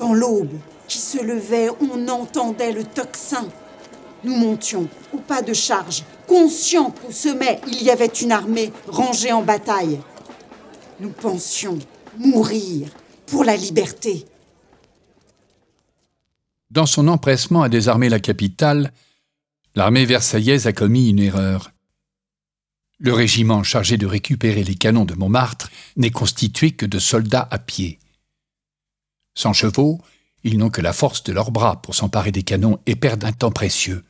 Dans 0.00 0.12
l'aube 0.12 0.58
qui 0.88 0.98
se 0.98 1.22
levait, 1.22 1.68
on 1.80 2.08
entendait 2.08 2.72
le 2.72 2.82
tocsin. 2.82 3.46
Nous 4.24 4.34
montions 4.34 4.88
au 5.12 5.18
pas 5.18 5.42
de 5.42 5.52
charge, 5.52 6.02
conscients 6.26 6.90
qu'au 6.90 7.12
sommet 7.12 7.60
il 7.68 7.82
y 7.82 7.90
avait 7.90 8.06
une 8.06 8.32
armée 8.32 8.72
rangée 8.88 9.32
en 9.32 9.42
bataille. 9.42 10.00
Nous 10.98 11.10
pensions 11.10 11.78
mourir 12.16 12.88
pour 13.26 13.44
la 13.44 13.56
liberté. 13.56 14.24
Dans 16.70 16.86
son 16.86 17.06
empressement 17.08 17.62
à 17.62 17.68
désarmer 17.68 18.08
la 18.08 18.18
capitale, 18.18 18.92
l'armée 19.74 20.04
versaillaise 20.04 20.66
a 20.66 20.72
commis 20.72 21.10
une 21.10 21.20
erreur. 21.20 21.70
Le 22.98 23.12
régiment 23.12 23.62
chargé 23.62 23.96
de 23.96 24.06
récupérer 24.06 24.64
les 24.64 24.74
canons 24.74 25.04
de 25.04 25.14
Montmartre 25.14 25.70
n'est 25.96 26.10
constitué 26.10 26.72
que 26.72 26.84
de 26.84 26.98
soldats 26.98 27.46
à 27.50 27.58
pied. 27.58 28.00
Sans 29.34 29.52
chevaux, 29.52 30.00
ils 30.44 30.58
n'ont 30.58 30.70
que 30.70 30.80
la 30.80 30.92
force 30.92 31.24
de 31.24 31.32
leurs 31.32 31.50
bras 31.50 31.82
pour 31.82 31.94
s'emparer 31.94 32.32
des 32.32 32.42
canons 32.42 32.78
et 32.86 32.96
perdent 32.96 33.24
un 33.24 33.32
temps 33.32 33.50
précieux. 33.50 34.04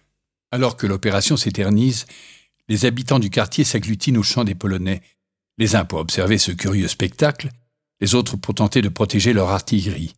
Alors 0.50 0.76
que 0.76 0.86
l'opération 0.86 1.36
s'éternise, 1.36 2.06
les 2.68 2.84
habitants 2.84 3.18
du 3.18 3.30
quartier 3.30 3.64
s'agglutinent 3.64 4.20
au 4.20 4.22
champ 4.22 4.44
des 4.44 4.54
Polonais 4.54 5.02
les 5.58 5.74
uns 5.74 5.84
pour 5.84 5.98
observer 5.98 6.38
ce 6.38 6.52
curieux 6.52 6.88
spectacle, 6.88 7.50
les 8.00 8.14
autres 8.14 8.36
pour 8.36 8.54
tenter 8.54 8.80
de 8.80 8.88
protéger 8.88 9.32
leur 9.32 9.50
artillerie. 9.50 10.14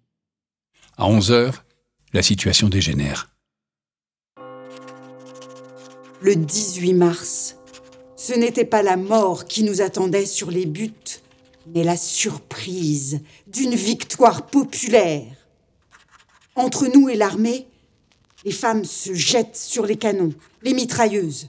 À 0.96 1.06
11 1.06 1.30
heures, 1.32 1.64
la 2.12 2.22
situation 2.22 2.68
dégénère. 2.68 3.30
Le 6.20 6.36
18 6.36 6.92
mars, 6.92 7.56
ce 8.16 8.34
n'était 8.34 8.66
pas 8.66 8.82
la 8.82 8.98
mort 8.98 9.46
qui 9.46 9.62
nous 9.62 9.80
attendait 9.80 10.26
sur 10.26 10.50
les 10.50 10.66
buts, 10.66 10.92
mais 11.66 11.84
la 11.84 11.96
surprise 11.96 13.20
d'une 13.46 13.74
victoire 13.74 14.46
populaire. 14.46 15.39
Entre 16.56 16.88
nous 16.88 17.08
et 17.08 17.16
l'armée, 17.16 17.66
les 18.44 18.52
femmes 18.52 18.84
se 18.84 19.14
jettent 19.14 19.56
sur 19.56 19.86
les 19.86 19.96
canons, 19.96 20.32
les 20.62 20.74
mitrailleuses. 20.74 21.48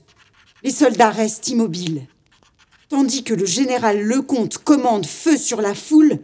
Les 0.63 0.71
soldats 0.71 1.09
restent 1.09 1.47
immobiles. 1.47 2.05
Tandis 2.89 3.23
que 3.23 3.33
le 3.33 3.45
général 3.45 4.01
Lecomte 4.01 4.57
commande 4.57 5.05
feu 5.05 5.37
sur 5.37 5.61
la 5.61 5.73
foule, 5.73 6.19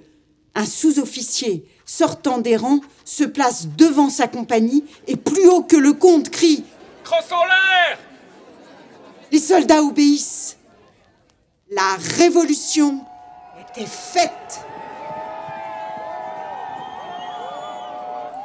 un 0.53 0.65
sous-officier 0.65 1.65
sortant 1.85 2.39
des 2.39 2.57
rangs 2.57 2.81
se 3.05 3.23
place 3.23 3.67
devant 3.77 4.09
sa 4.09 4.27
compagnie 4.27 4.83
et 5.07 5.15
plus 5.15 5.47
haut 5.47 5.63
que 5.63 5.77
le 5.77 5.93
comte 5.93 6.29
crie 6.29 6.65
Crosse 7.03 7.31
en 7.31 7.45
l'air 7.45 7.97
Les 9.31 9.39
soldats 9.39 9.81
obéissent. 9.81 10.57
La 11.71 11.97
révolution 12.17 12.99
était 13.61 13.85
faite. 13.85 14.61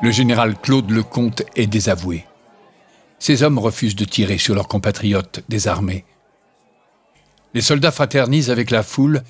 Le 0.03 0.11
général 0.11 0.61
Claude 0.61 0.91
Lecomte 0.91 1.43
est 1.55 1.69
désavoué. 1.69 2.27
Ces 3.21 3.45
hommes 3.45 3.59
refusent 3.59 3.95
de 3.95 4.05
tirer 4.05 4.37
sur 4.37 4.53
leurs 4.53 4.67
compatriotes 4.67 5.45
désarmés. 5.49 6.05
Les 7.55 7.61
soldats 7.61 7.93
fraternisent 7.93 8.51
avec 8.51 8.73
la 8.73 8.83
foule 8.83 9.23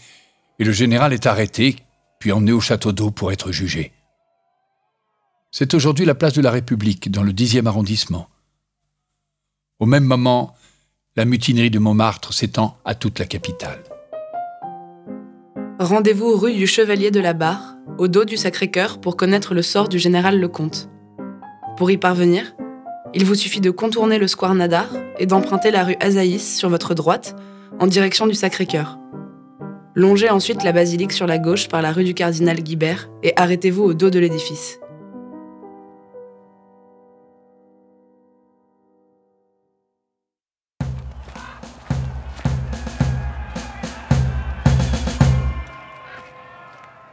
et 0.58 0.64
le 0.64 0.72
général 0.72 1.12
est 1.12 1.26
arrêté, 1.26 1.76
puis 2.18 2.32
emmené 2.32 2.52
au 2.52 2.60
château 2.60 2.92
d'eau 2.92 3.10
pour 3.10 3.32
être 3.32 3.52
jugé. 3.52 3.92
C'est 5.50 5.74
aujourd'hui 5.74 6.06
la 6.06 6.14
place 6.14 6.32
de 6.32 6.40
la 6.40 6.50
République, 6.50 7.10
dans 7.10 7.22
le 7.22 7.32
10e 7.32 7.66
arrondissement. 7.66 8.28
Au 9.78 9.84
même 9.84 10.04
moment, 10.04 10.54
la 11.16 11.26
mutinerie 11.26 11.70
de 11.70 11.80
Montmartre 11.80 12.32
s'étend 12.32 12.78
à 12.86 12.94
toute 12.94 13.18
la 13.18 13.26
capitale. 13.26 13.82
Rendez-vous 15.82 16.36
rue 16.36 16.52
du 16.52 16.68
Chevalier 16.68 17.10
de 17.10 17.18
la 17.18 17.32
Barre, 17.32 17.74
au 17.98 18.06
dos 18.06 18.24
du 18.24 18.36
Sacré-Cœur, 18.36 19.00
pour 19.00 19.16
connaître 19.16 19.52
le 19.52 19.62
sort 19.62 19.88
du 19.88 19.98
général 19.98 20.38
Lecomte. 20.38 20.88
Pour 21.76 21.90
y 21.90 21.96
parvenir, 21.96 22.54
il 23.14 23.24
vous 23.24 23.34
suffit 23.34 23.60
de 23.60 23.72
contourner 23.72 24.18
le 24.18 24.28
square 24.28 24.54
Nadar 24.54 24.86
et 25.18 25.26
d'emprunter 25.26 25.72
la 25.72 25.82
rue 25.82 25.96
Azaïs 25.98 26.56
sur 26.56 26.68
votre 26.68 26.94
droite 26.94 27.34
en 27.80 27.88
direction 27.88 28.28
du 28.28 28.34
Sacré-Cœur. 28.34 29.00
Longez 29.96 30.30
ensuite 30.30 30.62
la 30.62 30.70
basilique 30.70 31.10
sur 31.10 31.26
la 31.26 31.38
gauche 31.38 31.66
par 31.66 31.82
la 31.82 31.90
rue 31.90 32.04
du 32.04 32.14
Cardinal 32.14 32.60
Guibert 32.62 33.10
et 33.24 33.32
arrêtez-vous 33.34 33.82
au 33.82 33.92
dos 33.92 34.10
de 34.10 34.20
l'édifice. 34.20 34.78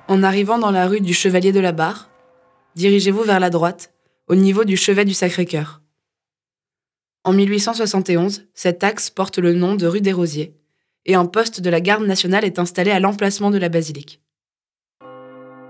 En 0.10 0.24
arrivant 0.24 0.58
dans 0.58 0.72
la 0.72 0.88
rue 0.88 1.02
du 1.02 1.14
Chevalier 1.14 1.52
de 1.52 1.60
la 1.60 1.72
Barre, 1.72 2.10
dirigez-vous 2.74 3.22
vers 3.22 3.40
la 3.40 3.52
droite, 3.52 3.94
au 4.28 4.34
niveau 4.34 4.64
du 4.64 4.76
chevet 4.76 5.06
du 5.06 5.14
Sacré-Cœur. 5.14 5.84
En 7.24 7.32
1871, 7.32 8.48
cet 8.56 8.84
axe 8.84 9.12
porte 9.12 9.38
le 9.38 9.54
nom 9.54 9.76
de 9.76 9.86
rue 9.86 10.02
des 10.02 10.12
Rosiers, 10.12 10.56
et 11.06 11.14
un 11.14 11.28
poste 11.28 11.62
de 11.62 11.70
la 11.70 11.80
garde 11.80 12.06
nationale 12.06 12.44
est 12.44 12.58
installé 12.58 12.90
à 12.90 13.00
l'emplacement 13.00 13.52
de 13.52 13.60
la 13.60 13.70
basilique. 13.70 14.20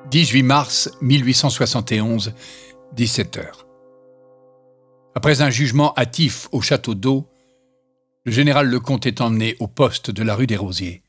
18 0.09 0.43
mars 0.43 0.89
1871, 1.01 2.33
17h. 2.95 3.43
Après 5.15 5.41
un 5.41 5.49
jugement 5.49 5.93
hâtif 5.97 6.47
au 6.53 6.61
château 6.61 6.95
d'eau, 6.95 7.27
le 8.23 8.31
général 8.31 8.69
Lecomte 8.69 9.05
est 9.05 9.19
emmené 9.19 9.57
au 9.59 9.67
poste 9.67 10.11
de 10.11 10.23
la 10.23 10.33
rue 10.33 10.47
des 10.47 10.55
Rosiers. 10.55 11.03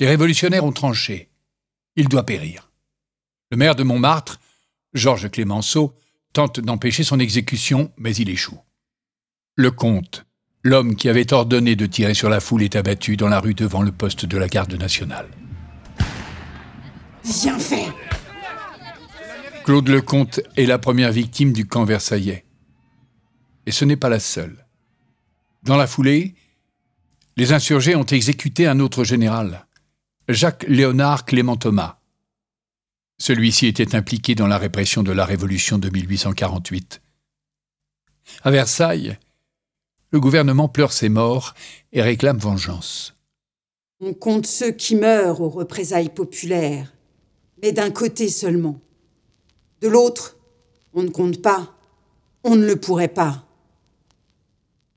Les 0.00 0.08
révolutionnaires 0.08 0.64
ont 0.64 0.72
tranché. 0.72 1.30
Il 1.96 2.08
doit 2.08 2.26
périr. 2.26 2.70
Le 3.50 3.56
maire 3.56 3.74
de 3.74 3.82
Montmartre, 3.82 4.38
Georges 4.92 5.30
Clémenceau, 5.30 5.94
tente 6.32 6.60
d'empêcher 6.60 7.04
son 7.04 7.18
exécution, 7.18 7.90
mais 7.96 8.14
il 8.14 8.28
échoue. 8.28 8.60
Lecomte, 9.56 10.26
l'homme 10.62 10.96
qui 10.96 11.08
avait 11.08 11.32
ordonné 11.32 11.76
de 11.76 11.86
tirer 11.86 12.12
sur 12.12 12.28
la 12.28 12.40
foule, 12.40 12.62
est 12.62 12.76
abattu 12.76 13.16
dans 13.16 13.28
la 13.28 13.40
rue 13.40 13.54
devant 13.54 13.82
le 13.82 13.92
poste 13.92 14.26
de 14.26 14.36
la 14.36 14.48
garde 14.48 14.74
nationale. 14.74 15.28
Bien 17.24 17.58
fait 17.58 17.86
Claude 19.64 19.88
Lecomte 19.88 20.40
est 20.56 20.66
la 20.66 20.78
première 20.78 21.10
victime 21.10 21.52
du 21.52 21.66
camp 21.66 21.84
versaillais. 21.84 22.44
Et 23.64 23.72
ce 23.72 23.84
n'est 23.84 23.96
pas 23.96 24.08
la 24.08 24.20
seule. 24.20 24.66
Dans 25.64 25.76
la 25.76 25.88
foulée, 25.88 26.34
les 27.36 27.52
insurgés 27.52 27.96
ont 27.96 28.04
exécuté 28.04 28.66
un 28.66 28.78
autre 28.78 29.02
général, 29.02 29.65
Jacques 30.28 30.64
Léonard 30.66 31.24
Clément 31.24 31.56
Thomas. 31.56 32.00
Celui-ci 33.18 33.68
était 33.68 33.94
impliqué 33.94 34.34
dans 34.34 34.48
la 34.48 34.58
répression 34.58 35.04
de 35.04 35.12
la 35.12 35.24
Révolution 35.24 35.78
de 35.78 35.88
1848. 35.88 37.00
À 38.42 38.50
Versailles, 38.50 39.18
le 40.10 40.18
gouvernement 40.18 40.68
pleure 40.68 40.92
ses 40.92 41.08
morts 41.08 41.54
et 41.92 42.02
réclame 42.02 42.38
vengeance. 42.38 43.14
On 44.00 44.14
compte 44.14 44.46
ceux 44.46 44.72
qui 44.72 44.96
meurent 44.96 45.40
aux 45.40 45.48
représailles 45.48 46.12
populaires, 46.12 46.92
mais 47.62 47.70
d'un 47.70 47.92
côté 47.92 48.28
seulement. 48.28 48.80
De 49.80 49.86
l'autre, 49.86 50.36
on 50.92 51.04
ne 51.04 51.10
compte 51.10 51.40
pas. 51.40 51.72
On 52.42 52.56
ne 52.56 52.66
le 52.66 52.74
pourrait 52.74 53.06
pas. 53.06 53.46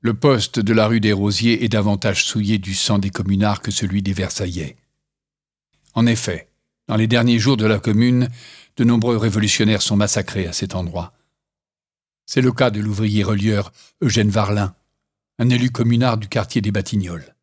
Le 0.00 0.14
poste 0.14 0.58
de 0.58 0.72
la 0.72 0.88
rue 0.88 1.00
des 1.00 1.12
Rosiers 1.12 1.64
est 1.64 1.68
davantage 1.68 2.24
souillé 2.24 2.58
du 2.58 2.74
sang 2.74 2.98
des 2.98 3.10
communards 3.10 3.62
que 3.62 3.70
celui 3.70 4.02
des 4.02 4.12
Versaillais. 4.12 4.76
En 5.94 6.06
effet, 6.06 6.48
dans 6.88 6.96
les 6.96 7.06
derniers 7.06 7.38
jours 7.38 7.56
de 7.56 7.66
la 7.66 7.78
Commune, 7.78 8.28
de 8.76 8.84
nombreux 8.84 9.16
révolutionnaires 9.16 9.82
sont 9.82 9.96
massacrés 9.96 10.46
à 10.46 10.52
cet 10.52 10.74
endroit. 10.74 11.12
C'est 12.26 12.40
le 12.40 12.52
cas 12.52 12.70
de 12.70 12.80
l'ouvrier 12.80 13.24
relieur 13.24 13.72
Eugène 14.02 14.30
Varlin, 14.30 14.74
un 15.38 15.50
élu 15.50 15.70
communard 15.70 16.16
du 16.16 16.28
quartier 16.28 16.60
des 16.60 16.70
Batignolles. 16.70 17.34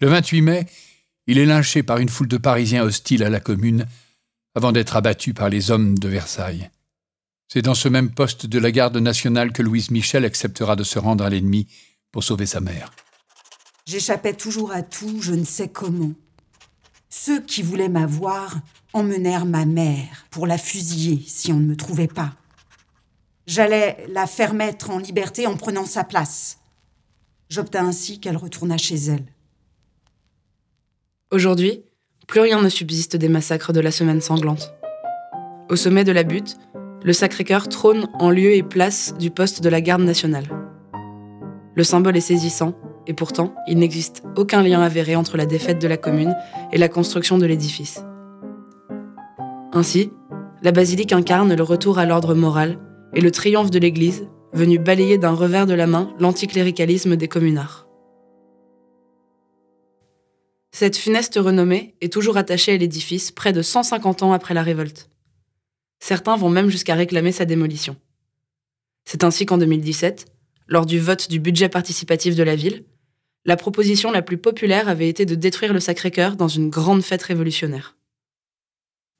Le 0.00 0.08
28 0.08 0.42
mai, 0.42 0.66
il 1.26 1.38
est 1.38 1.46
lynché 1.46 1.82
par 1.82 1.98
une 1.98 2.08
foule 2.08 2.28
de 2.28 2.38
Parisiens 2.38 2.82
hostiles 2.82 3.22
à 3.22 3.30
la 3.30 3.40
Commune 3.40 3.86
avant 4.54 4.72
d'être 4.72 4.96
abattu 4.96 5.34
par 5.34 5.48
les 5.48 5.70
hommes 5.70 5.98
de 5.98 6.08
Versailles. 6.08 6.70
C'est 7.48 7.62
dans 7.62 7.74
ce 7.74 7.88
même 7.88 8.10
poste 8.10 8.46
de 8.46 8.58
la 8.58 8.70
garde 8.70 8.96
nationale 8.96 9.52
que 9.52 9.62
Louise 9.62 9.90
Michel 9.90 10.24
acceptera 10.24 10.76
de 10.76 10.84
se 10.84 10.98
rendre 10.98 11.24
à 11.24 11.30
l'ennemi 11.30 11.66
pour 12.12 12.24
sauver 12.24 12.46
sa 12.46 12.60
mère. 12.60 12.92
J'échappais 13.86 14.34
toujours 14.34 14.72
à 14.72 14.82
tout, 14.82 15.20
je 15.20 15.32
ne 15.32 15.44
sais 15.44 15.68
comment. 15.68 16.12
Ceux 17.12 17.40
qui 17.40 17.62
voulaient 17.62 17.88
m'avoir 17.88 18.60
emmenèrent 18.92 19.44
ma 19.44 19.64
mère 19.66 20.26
pour 20.30 20.46
la 20.46 20.58
fusiller 20.58 21.22
si 21.26 21.52
on 21.52 21.56
ne 21.56 21.66
me 21.66 21.76
trouvait 21.76 22.06
pas. 22.06 22.32
J'allais 23.48 24.06
la 24.08 24.28
faire 24.28 24.54
mettre 24.54 24.90
en 24.90 24.98
liberté 24.98 25.48
en 25.48 25.56
prenant 25.56 25.84
sa 25.84 26.04
place. 26.04 26.60
J'obtins 27.48 27.84
ainsi 27.84 28.20
qu'elle 28.20 28.36
retournât 28.36 28.78
chez 28.78 28.94
elle. 28.94 29.26
Aujourd'hui, 31.32 31.82
plus 32.28 32.40
rien 32.40 32.62
ne 32.62 32.68
subsiste 32.68 33.16
des 33.16 33.28
massacres 33.28 33.72
de 33.72 33.80
la 33.80 33.90
semaine 33.90 34.20
sanglante. 34.20 34.72
Au 35.68 35.74
sommet 35.74 36.04
de 36.04 36.12
la 36.12 36.22
butte, 36.22 36.58
le 37.02 37.12
Sacré-Cœur 37.12 37.68
trône 37.68 38.08
en 38.20 38.30
lieu 38.30 38.52
et 38.52 38.62
place 38.62 39.14
du 39.18 39.32
poste 39.32 39.62
de 39.62 39.68
la 39.68 39.80
garde 39.80 40.02
nationale. 40.02 40.46
Le 41.74 41.82
symbole 41.82 42.16
est 42.16 42.20
saisissant, 42.20 42.74
et 43.10 43.12
pourtant, 43.12 43.56
il 43.66 43.78
n'existe 43.78 44.22
aucun 44.36 44.62
lien 44.62 44.80
avéré 44.80 45.16
entre 45.16 45.36
la 45.36 45.44
défaite 45.44 45.80
de 45.80 45.88
la 45.88 45.96
commune 45.96 46.36
et 46.70 46.78
la 46.78 46.88
construction 46.88 47.38
de 47.38 47.44
l'édifice. 47.44 48.04
Ainsi, 49.72 50.12
la 50.62 50.70
basilique 50.70 51.12
incarne 51.12 51.52
le 51.52 51.62
retour 51.64 51.98
à 51.98 52.06
l'ordre 52.06 52.36
moral 52.36 52.78
et 53.12 53.20
le 53.20 53.32
triomphe 53.32 53.72
de 53.72 53.80
l'Église, 53.80 54.28
venu 54.52 54.78
balayer 54.78 55.18
d'un 55.18 55.32
revers 55.32 55.66
de 55.66 55.74
la 55.74 55.88
main 55.88 56.14
l'anticléricalisme 56.20 57.16
des 57.16 57.26
communards. 57.26 57.88
Cette 60.70 60.96
funeste 60.96 61.34
renommée 61.34 61.96
est 62.00 62.12
toujours 62.12 62.36
attachée 62.36 62.74
à 62.74 62.76
l'édifice 62.76 63.32
près 63.32 63.52
de 63.52 63.60
150 63.60 64.22
ans 64.22 64.32
après 64.32 64.54
la 64.54 64.62
révolte. 64.62 65.10
Certains 65.98 66.36
vont 66.36 66.48
même 66.48 66.70
jusqu'à 66.70 66.94
réclamer 66.94 67.32
sa 67.32 67.44
démolition. 67.44 67.96
C'est 69.04 69.24
ainsi 69.24 69.46
qu'en 69.46 69.58
2017, 69.58 70.26
lors 70.68 70.86
du 70.86 71.00
vote 71.00 71.28
du 71.28 71.40
budget 71.40 71.68
participatif 71.68 72.36
de 72.36 72.44
la 72.44 72.54
ville, 72.54 72.84
la 73.44 73.56
proposition 73.56 74.10
la 74.10 74.22
plus 74.22 74.36
populaire 74.36 74.88
avait 74.88 75.08
été 75.08 75.24
de 75.24 75.34
détruire 75.34 75.72
le 75.72 75.80
Sacré-Cœur 75.80 76.36
dans 76.36 76.48
une 76.48 76.68
grande 76.68 77.02
fête 77.02 77.22
révolutionnaire. 77.22 77.96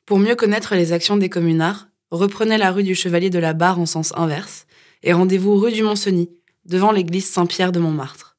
Pour 0.05 0.19
mieux 0.19 0.37
connaître 0.37 0.75
les 0.75 0.93
actions 0.93 1.17
des 1.17 1.31
communards, 1.31 1.89
reprenez 2.11 2.59
la 2.59 2.71
rue 2.71 2.83
du 2.83 2.95
Chevalier 2.95 3.31
de 3.31 3.39
la 3.39 3.55
Barre 3.55 3.81
en 3.81 3.87
sens 3.87 4.13
inverse 4.17 4.67
et 5.03 5.13
rendez-vous 5.13 5.57
rue 5.57 5.73
du 5.73 5.83
Mont-Cenis, 5.83 6.31
devant 6.67 6.93
l'église 6.93 7.27
Saint-Pierre 7.27 7.73
de 7.73 7.81
Montmartre. 7.81 8.37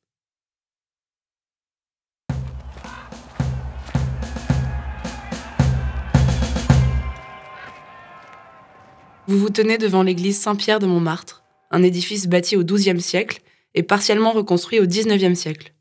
Vous 9.27 9.39
vous 9.39 9.49
tenez 9.49 9.77
devant 9.77 10.03
l'église 10.03 10.39
Saint-Pierre 10.39 10.79
de 10.79 10.85
Montmartre, 10.85 11.43
un 11.71 11.81
édifice 11.81 12.27
bâti 12.27 12.55
au 12.57 12.63
XIIe 12.63 13.01
siècle 13.01 13.41
et 13.73 13.83
partiellement 13.83 14.31
reconstruit 14.31 14.79
au 14.79 14.85
XIXe 14.85 15.37
siècle. 15.37 15.73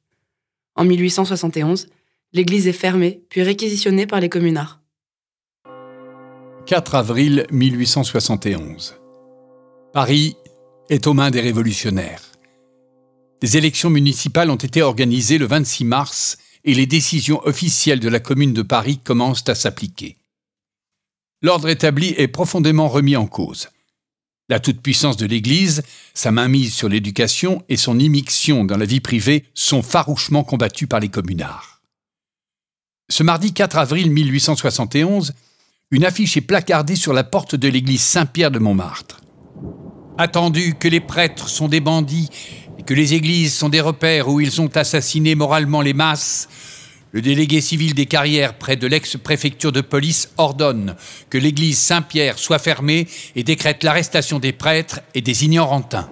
En 0.77 0.85
1871, 0.85 1.89
l'église 2.33 2.67
est 2.69 2.73
fermée 2.73 3.23
puis 3.29 3.43
réquisitionnée 3.43 4.07
par 4.07 4.21
les 4.21 4.29
communards. 4.29 4.81
4 6.67 6.95
avril 6.95 7.47
1871. 7.51 8.97
Paris 9.93 10.37
est 10.89 11.07
aux 11.07 11.15
mains 11.15 11.31
des 11.31 11.41
révolutionnaires. 11.41 12.23
Des 13.41 13.57
élections 13.57 13.91
municipales 13.91 14.51
ont 14.51 14.57
été 14.57 14.83
organisées 14.83 15.39
le 15.39 15.47
26 15.47 15.85
mars 15.85 16.39
et 16.65 16.75
les 16.75 16.87
décisions 16.87 17.41
officielles 17.45 18.01
de 18.01 18.09
la 18.09 18.21
commune 18.21 18.53
de 18.53 18.63
Paris 18.63 18.99
commencent 18.99 19.49
à 19.49 19.55
s'appliquer. 19.55 20.19
L'ordre 21.43 21.69
établi 21.69 22.15
est 22.19 22.29
profondément 22.29 22.89
remis 22.89 23.17
en 23.17 23.27
cause. 23.27 23.69
La 24.51 24.59
toute-puissance 24.59 25.17
de 25.17 25.27
l'Église, 25.27 25.85
sa 26.13 26.33
mainmise 26.33 26.75
sur 26.75 26.89
l'éducation 26.89 27.63
et 27.69 27.77
son 27.77 28.01
immixtion 28.01 28.65
dans 28.65 28.77
la 28.77 28.85
vie 28.85 28.99
privée 28.99 29.45
sont 29.55 29.81
farouchement 29.81 30.43
combattues 30.43 30.89
par 30.89 30.99
les 30.99 31.09
communards. 31.09 31.81
Ce 33.09 33.23
mardi 33.23 33.53
4 33.53 33.79
avril 33.79 34.11
1871, 34.11 35.35
une 35.93 36.05
affiche 36.05 36.37
est 36.37 36.41
placardée 36.41 36.97
sur 36.97 37.13
la 37.13 37.23
porte 37.23 37.55
de 37.55 37.69
l'église 37.69 38.03
Saint-Pierre 38.03 38.51
de 38.51 38.59
Montmartre. 38.59 39.21
Attendu 40.19 40.75
que 40.75 40.89
les 40.89 41.01
prêtres 41.01 41.49
sont 41.49 41.69
des 41.69 41.81
bandits 41.81 42.29
et 42.77 42.83
que 42.83 42.95
les 42.95 43.15
églises 43.15 43.55
sont 43.55 43.69
des 43.69 43.81
repères 43.81 44.29
où 44.29 44.41
ils 44.41 44.61
ont 44.61 44.71
assassiné 44.75 45.37
moralement 45.37 45.81
les 45.81 45.95
masses, 45.95 46.49
le 47.13 47.23
délégué 47.23 47.61
civil 47.61 47.95
des 47.95 48.07
carrières 48.07 48.57
près 48.57 48.77
de 48.77 48.87
l'ex-préfecture 48.87 49.73
de 49.73 49.81
police 49.81 50.31
ordonne 50.37 50.97
que 51.29 51.39
l'église 51.39 51.79
Saint-Pierre 51.79 52.39
soit 52.39 52.59
fermée 52.59 53.09
et 53.35 53.43
décrète 53.43 53.83
l'arrestation 53.83 54.39
des 54.39 54.53
prêtres 54.53 55.01
et 55.15 55.21
des 55.21 55.45
ignorantins. 55.45 56.09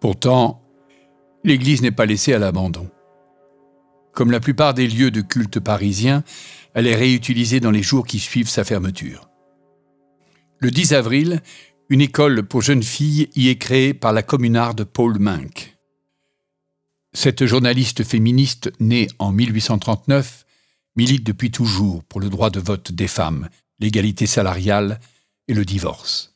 Pourtant, 0.00 0.62
l'église 1.44 1.82
n'est 1.82 1.90
pas 1.90 2.06
laissée 2.06 2.32
à 2.32 2.38
l'abandon. 2.38 2.88
Comme 4.12 4.30
la 4.30 4.40
plupart 4.40 4.74
des 4.74 4.88
lieux 4.88 5.10
de 5.10 5.20
culte 5.20 5.60
parisiens, 5.60 6.24
elle 6.74 6.86
est 6.86 6.94
réutilisée 6.94 7.60
dans 7.60 7.70
les 7.70 7.82
jours 7.82 8.06
qui 8.06 8.18
suivent 8.18 8.48
sa 8.48 8.64
fermeture. 8.64 9.28
Le 10.58 10.70
10 10.70 10.92
avril, 10.94 11.40
une 11.88 12.00
école 12.00 12.42
pour 12.42 12.62
jeunes 12.62 12.82
filles 12.82 13.30
y 13.34 13.48
est 13.48 13.58
créée 13.58 13.94
par 13.94 14.12
la 14.12 14.22
communarde 14.22 14.84
Paul 14.84 15.18
Mink. 15.18 15.77
Cette 17.12 17.46
journaliste 17.46 18.04
féministe, 18.04 18.70
née 18.80 19.08
en 19.18 19.32
1839, 19.32 20.44
milite 20.96 21.24
depuis 21.24 21.50
toujours 21.50 22.04
pour 22.04 22.20
le 22.20 22.28
droit 22.28 22.50
de 22.50 22.60
vote 22.60 22.92
des 22.92 23.08
femmes, 23.08 23.48
l'égalité 23.78 24.26
salariale 24.26 25.00
et 25.46 25.54
le 25.54 25.64
divorce. 25.64 26.34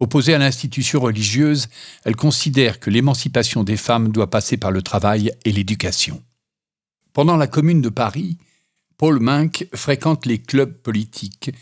Opposée 0.00 0.34
à 0.34 0.38
l'institution 0.38 1.00
religieuse, 1.00 1.68
elle 2.04 2.16
considère 2.16 2.80
que 2.80 2.90
l'émancipation 2.90 3.62
des 3.62 3.76
femmes 3.76 4.10
doit 4.10 4.30
passer 4.30 4.56
par 4.56 4.72
le 4.72 4.82
travail 4.82 5.30
et 5.44 5.52
l'éducation. 5.52 6.20
Pendant 7.12 7.36
la 7.36 7.46
Commune 7.46 7.82
de 7.82 7.88
Paris, 7.88 8.38
Paul 8.96 9.20
Mink 9.20 9.68
fréquente 9.74 10.26
les 10.26 10.38
clubs 10.38 10.72
politiques 10.72 11.52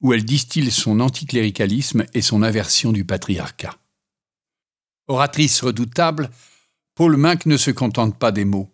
où 0.00 0.14
elle 0.14 0.24
distille 0.24 0.70
son 0.70 1.00
anticléricalisme 1.00 2.06
et 2.14 2.22
son 2.22 2.42
aversion 2.42 2.92
du 2.92 3.04
patriarcat. 3.04 3.76
Oratrice 5.08 5.60
redoutable, 5.60 6.30
Paul 7.00 7.16
Minck 7.16 7.46
ne 7.46 7.56
se 7.56 7.70
contente 7.70 8.18
pas 8.18 8.30
des 8.30 8.44
mots. 8.44 8.70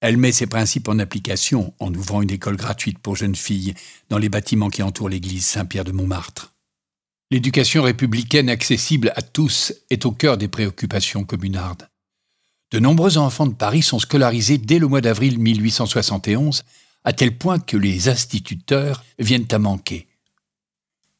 Elle 0.00 0.18
met 0.18 0.30
ses 0.30 0.46
principes 0.46 0.88
en 0.88 0.98
application 0.98 1.72
en 1.78 1.90
ouvrant 1.94 2.20
une 2.20 2.30
école 2.30 2.58
gratuite 2.58 2.98
pour 2.98 3.16
jeunes 3.16 3.34
filles 3.34 3.72
dans 4.10 4.18
les 4.18 4.28
bâtiments 4.28 4.68
qui 4.68 4.82
entourent 4.82 5.08
l'église 5.08 5.46
Saint-Pierre 5.46 5.84
de 5.84 5.92
Montmartre. 5.92 6.52
L'éducation 7.30 7.82
républicaine 7.82 8.50
accessible 8.50 9.14
à 9.16 9.22
tous 9.22 9.72
est 9.88 10.04
au 10.04 10.12
cœur 10.12 10.36
des 10.36 10.48
préoccupations 10.48 11.24
communardes. 11.24 11.88
De 12.72 12.78
nombreux 12.78 13.16
enfants 13.16 13.46
de 13.46 13.54
Paris 13.54 13.80
sont 13.80 14.00
scolarisés 14.00 14.58
dès 14.58 14.78
le 14.78 14.88
mois 14.88 15.00
d'avril 15.00 15.38
1871, 15.38 16.64
à 17.04 17.14
tel 17.14 17.38
point 17.38 17.58
que 17.58 17.78
les 17.78 18.10
instituteurs 18.10 19.02
viennent 19.18 19.48
à 19.50 19.58
manquer. 19.58 20.08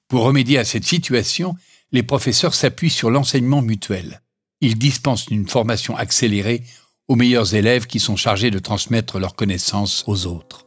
Pour 0.07 0.25
remédier 0.25 0.59
à 0.59 0.67
cette 0.67 0.85
situation, 0.85 1.57
les 1.93 2.03
professeurs 2.03 2.53
s'appuient 2.53 2.91
sur 2.91 3.11
l'enseignement 3.11 3.63
mutuel. 3.63 4.21
Ils 4.63 4.77
dispensent 4.77 5.29
une 5.29 5.49
formation 5.49 5.97
accélérée 5.97 6.63
aux 7.09 7.17
meilleurs 7.17 7.55
élèves 7.55 7.87
qui 7.87 7.99
sont 7.99 8.17
chargés 8.17 8.51
de 8.51 8.59
transmettre 8.59 9.19
leurs 9.19 9.35
connaissances 9.35 10.05
aux 10.07 10.27
autres. 10.27 10.67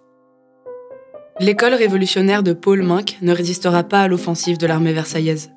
L'école 1.40 1.76
révolutionnaire 1.76 2.44
de 2.44 2.54
Paul 2.54 2.82
Minck 2.82 3.18
ne 3.22 3.34
résistera 3.34 3.84
pas 3.84 4.02
à 4.02 4.08
l'offensive 4.08 4.58
de 4.58 4.68
l'armée 4.68 4.94
versaillaise. 4.94 5.52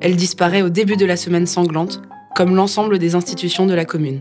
Elle 0.00 0.16
disparaît 0.16 0.62
au 0.62 0.68
début 0.68 0.96
de 0.96 1.06
la 1.06 1.16
semaine 1.16 1.46
sanglante, 1.46 2.02
comme 2.36 2.54
l'ensemble 2.54 2.98
des 2.98 3.14
institutions 3.14 3.66
de 3.66 3.74
la 3.74 3.84
commune. 3.84 4.20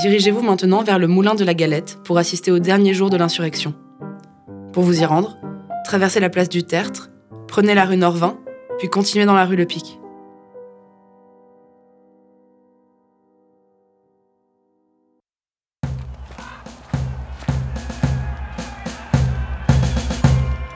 Dirigez-vous 0.00 0.42
maintenant 0.42 0.82
vers 0.82 0.98
le 0.98 1.06
moulin 1.06 1.34
de 1.34 1.44
la 1.44 1.54
Galette 1.54 1.98
pour 2.04 2.18
assister 2.18 2.50
au 2.50 2.58
dernier 2.58 2.94
jour 2.94 3.10
de 3.10 3.16
l'insurrection. 3.16 3.74
Pour 4.72 4.84
vous 4.84 5.00
y 5.02 5.04
rendre, 5.04 5.36
traversez 5.84 6.20
la 6.20 6.30
place 6.30 6.48
du 6.48 6.62
Tertre, 6.62 7.10
prenez 7.46 7.74
la 7.74 7.84
rue 7.84 7.96
Norvin, 7.96 8.38
puis 8.78 8.88
continuez 8.88 9.26
dans 9.26 9.34
la 9.34 9.44
rue 9.44 9.56
Le 9.56 9.66
Pic. 9.66 9.99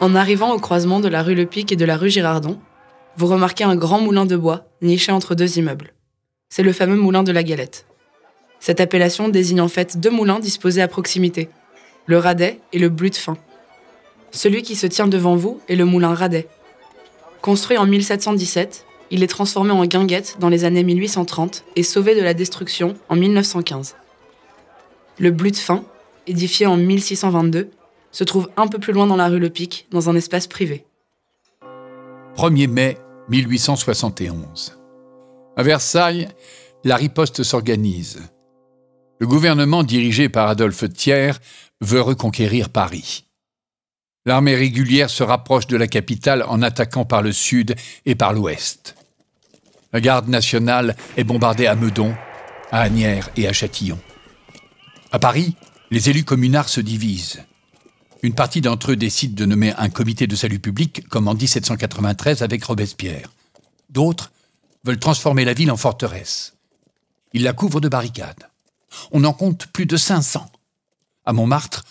En 0.05 0.15
arrivant 0.15 0.53
au 0.53 0.59
croisement 0.59 1.01
de 1.01 1.09
la 1.09 1.23
rue 1.23 1.35
Le 1.35 1.47
Pic 1.47 1.73
et 1.73 1.77
de 1.77 1.85
la 1.87 1.97
rue 1.97 2.11
Girardon, 2.11 2.59
vous 3.17 3.27
remarquez 3.27 3.65
un 3.65 3.75
grand 3.75 4.01
moulin 4.01 4.27
de 4.27 4.37
bois 4.37 4.67
niché 4.83 5.11
entre 5.13 5.35
deux 5.35 5.57
immeubles. 5.57 5.95
C'est 6.51 6.63
le 6.63 6.75
fameux 6.75 6.97
moulin 6.97 7.23
de 7.23 7.33
la 7.33 7.43
Galette. 7.43 7.87
Cette 8.61 8.81
appellation 8.81 9.31
désigne 9.31 9.63
en 9.63 9.69
fait 9.69 9.97
deux 9.97 10.11
moulins 10.11 10.41
disposés 10.41 10.83
à 10.83 10.89
proximité, 10.89 11.49
le 12.05 12.19
Radet 12.19 12.61
et 12.75 12.79
le 12.79 12.91
Blut. 12.91 13.19
Celui 14.31 14.61
qui 14.61 14.77
se 14.77 14.87
tient 14.87 15.07
devant 15.07 15.37
vous 15.37 15.63
est 15.71 15.75
le 15.75 15.87
moulin 15.87 16.13
Radet. 16.13 16.49
Construit 17.41 17.79
en 17.79 17.87
1717, 17.87 18.85
il 19.11 19.23
est 19.23 19.27
transformé 19.27 19.71
en 19.71 19.87
guinguette 19.87 20.37
dans 20.39 20.51
les 20.51 20.65
années 20.65 20.85
1830 20.85 21.65
et 21.77 21.83
sauvé 21.83 22.15
de 22.15 22.21
la 22.21 22.35
destruction 22.35 22.93
en 23.09 23.17
1915. 23.17 23.97
Le 25.19 25.31
Blut 25.31 25.57
édifié 26.27 26.67
en 26.67 26.77
1622, 26.77 27.71
se 28.15 28.23
trouve 28.23 28.49
un 28.57 28.69
peu 28.69 28.79
plus 28.79 28.93
loin 28.93 29.09
dans 29.09 29.17
la 29.17 29.27
rue 29.27 29.41
Le 29.41 29.51
Pic, 29.51 29.89
dans 29.91 30.09
un 30.09 30.15
espace 30.15 30.47
privé. 30.47 30.87
1er 32.37 32.69
mai 32.69 32.97
1871. 33.29 34.79
À 35.57 35.63
Versailles, 35.65 36.29
la 36.85 36.95
riposte 36.95 37.43
s'organise. 37.43 38.23
Le 39.19 39.27
gouvernement 39.27 39.83
dirigé 39.83 40.29
par 40.29 40.49
Adolphe 40.49 40.93
Thiers 40.93 41.33
veut 41.81 42.01
reconquérir 42.01 42.71
Paris. 42.71 43.25
L'armée 44.27 44.55
régulière 44.55 45.11
se 45.11 45.25
rapproche 45.25 45.67
de 45.67 45.77
la 45.77 45.89
capitale 45.89 46.45
en 46.49 46.63
attaquant 46.63 47.05
par 47.05 47.21
le 47.21 47.33
sud 47.33 47.75
et 48.07 48.15
par 48.15 48.33
l'ouest. 48.33 48.95
La 49.93 50.01
garde 50.01 50.29
nationale 50.29 50.97
est 51.17 51.25
bombardée 51.25 51.67
à 51.67 51.75
Meudon, 51.75 52.15
à 52.71 52.81
Agnières 52.81 53.31
et 53.37 53.49
à 53.49 53.53
Châtillon. 53.53 53.99
À 55.11 55.19
Paris, 55.19 55.57
les 55.91 56.11
élus 56.11 56.25
communards 56.25 56.69
se 56.69 56.81
divisent. 56.81 57.45
Une 58.25 58.35
partie 58.35 58.63
d'entre 58.63 58.93
eux 58.93 58.97
décide 58.97 59.35
de 59.35 59.45
nommer 59.45 59.75
un 59.77 59.91
comité 59.91 60.27
de 60.27 60.35
salut 60.35 60.59
public, 60.59 61.07
comme 61.11 61.29
en 61.29 61.35
1793 61.35 62.41
avec 62.41 62.65
Robespierre. 62.65 63.31
D'autres 63.91 64.33
veulent 64.83 64.99
transformer 64.99 65.45
la 65.45 65.53
ville 65.53 65.71
en 65.71 65.77
forteresse. 65.77 66.55
Ils 67.35 67.43
la 67.43 67.53
couvrent 67.53 67.83
de 67.83 67.89
barricades. 67.91 68.49
On 69.13 69.25
en 69.25 69.35
compte 69.35 69.67
plus 69.67 69.85
de 69.85 69.99
500. 69.99 70.51
À 71.27 71.35
Montmartre, 71.35 71.85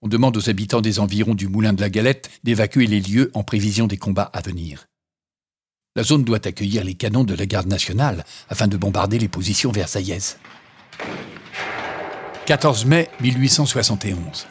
on 0.00 0.06
demande 0.06 0.36
aux 0.36 0.48
habitants 0.48 0.80
des 0.80 1.00
environs 1.00 1.34
du 1.34 1.48
Moulin 1.48 1.72
de 1.72 1.80
la 1.80 1.90
Galette 1.90 2.30
d'évacuer 2.44 2.86
les 2.86 3.00
lieux 3.00 3.32
en 3.34 3.42
prévision 3.42 3.88
des 3.88 3.96
combats 3.96 4.30
à 4.32 4.42
venir. 4.42 4.86
La 5.96 6.04
zone 6.04 6.22
doit 6.22 6.46
accueillir 6.46 6.84
les 6.84 6.94
canons 6.94 7.24
de 7.24 7.34
la 7.34 7.46
garde 7.46 7.66
nationale 7.66 8.24
afin 8.48 8.68
de 8.68 8.76
bombarder 8.76 9.18
les 9.18 9.26
positions 9.26 9.72
versaillaises. 9.72 10.38
14 12.46 12.84
mai 12.84 13.10
1871. 13.20 14.46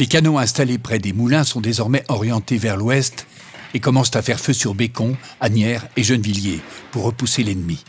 Les 0.00 0.06
canons 0.06 0.38
installés 0.38 0.78
près 0.78 0.98
des 0.98 1.12
moulins 1.12 1.44
sont 1.44 1.60
désormais 1.60 2.04
orientés 2.08 2.56
vers 2.56 2.78
l'ouest 2.78 3.26
et 3.74 3.80
commencent 3.80 4.16
à 4.16 4.22
faire 4.22 4.40
feu 4.40 4.54
sur 4.54 4.74
Bécon, 4.74 5.14
Agnières 5.40 5.86
et 5.94 6.02
Gennevilliers 6.02 6.62
pour 6.90 7.04
repousser 7.04 7.42
l'ennemi. 7.42 7.84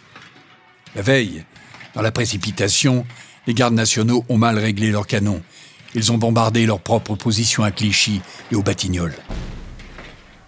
La 0.93 1.04
veille, 1.04 1.45
dans 1.95 2.02
la 2.02 2.12
précipitation, 2.12 3.06
les 3.47 3.54
gardes 3.54 3.76
nationaux 3.76 4.26
ont 4.28 4.38
mal 4.38 4.60
réglé 4.60 4.91
leurs 4.91 5.08
canons. 5.08 5.41
Ils 5.95 6.12
ont 6.12 6.17
bombardé 6.17 6.65
leurs 6.65 6.82
propres 6.82 7.15
positions 7.15 7.63
à 7.63 7.71
Clichy 7.71 8.19
et 8.52 8.56
au 8.56 8.62
Batignolles. 8.62 9.15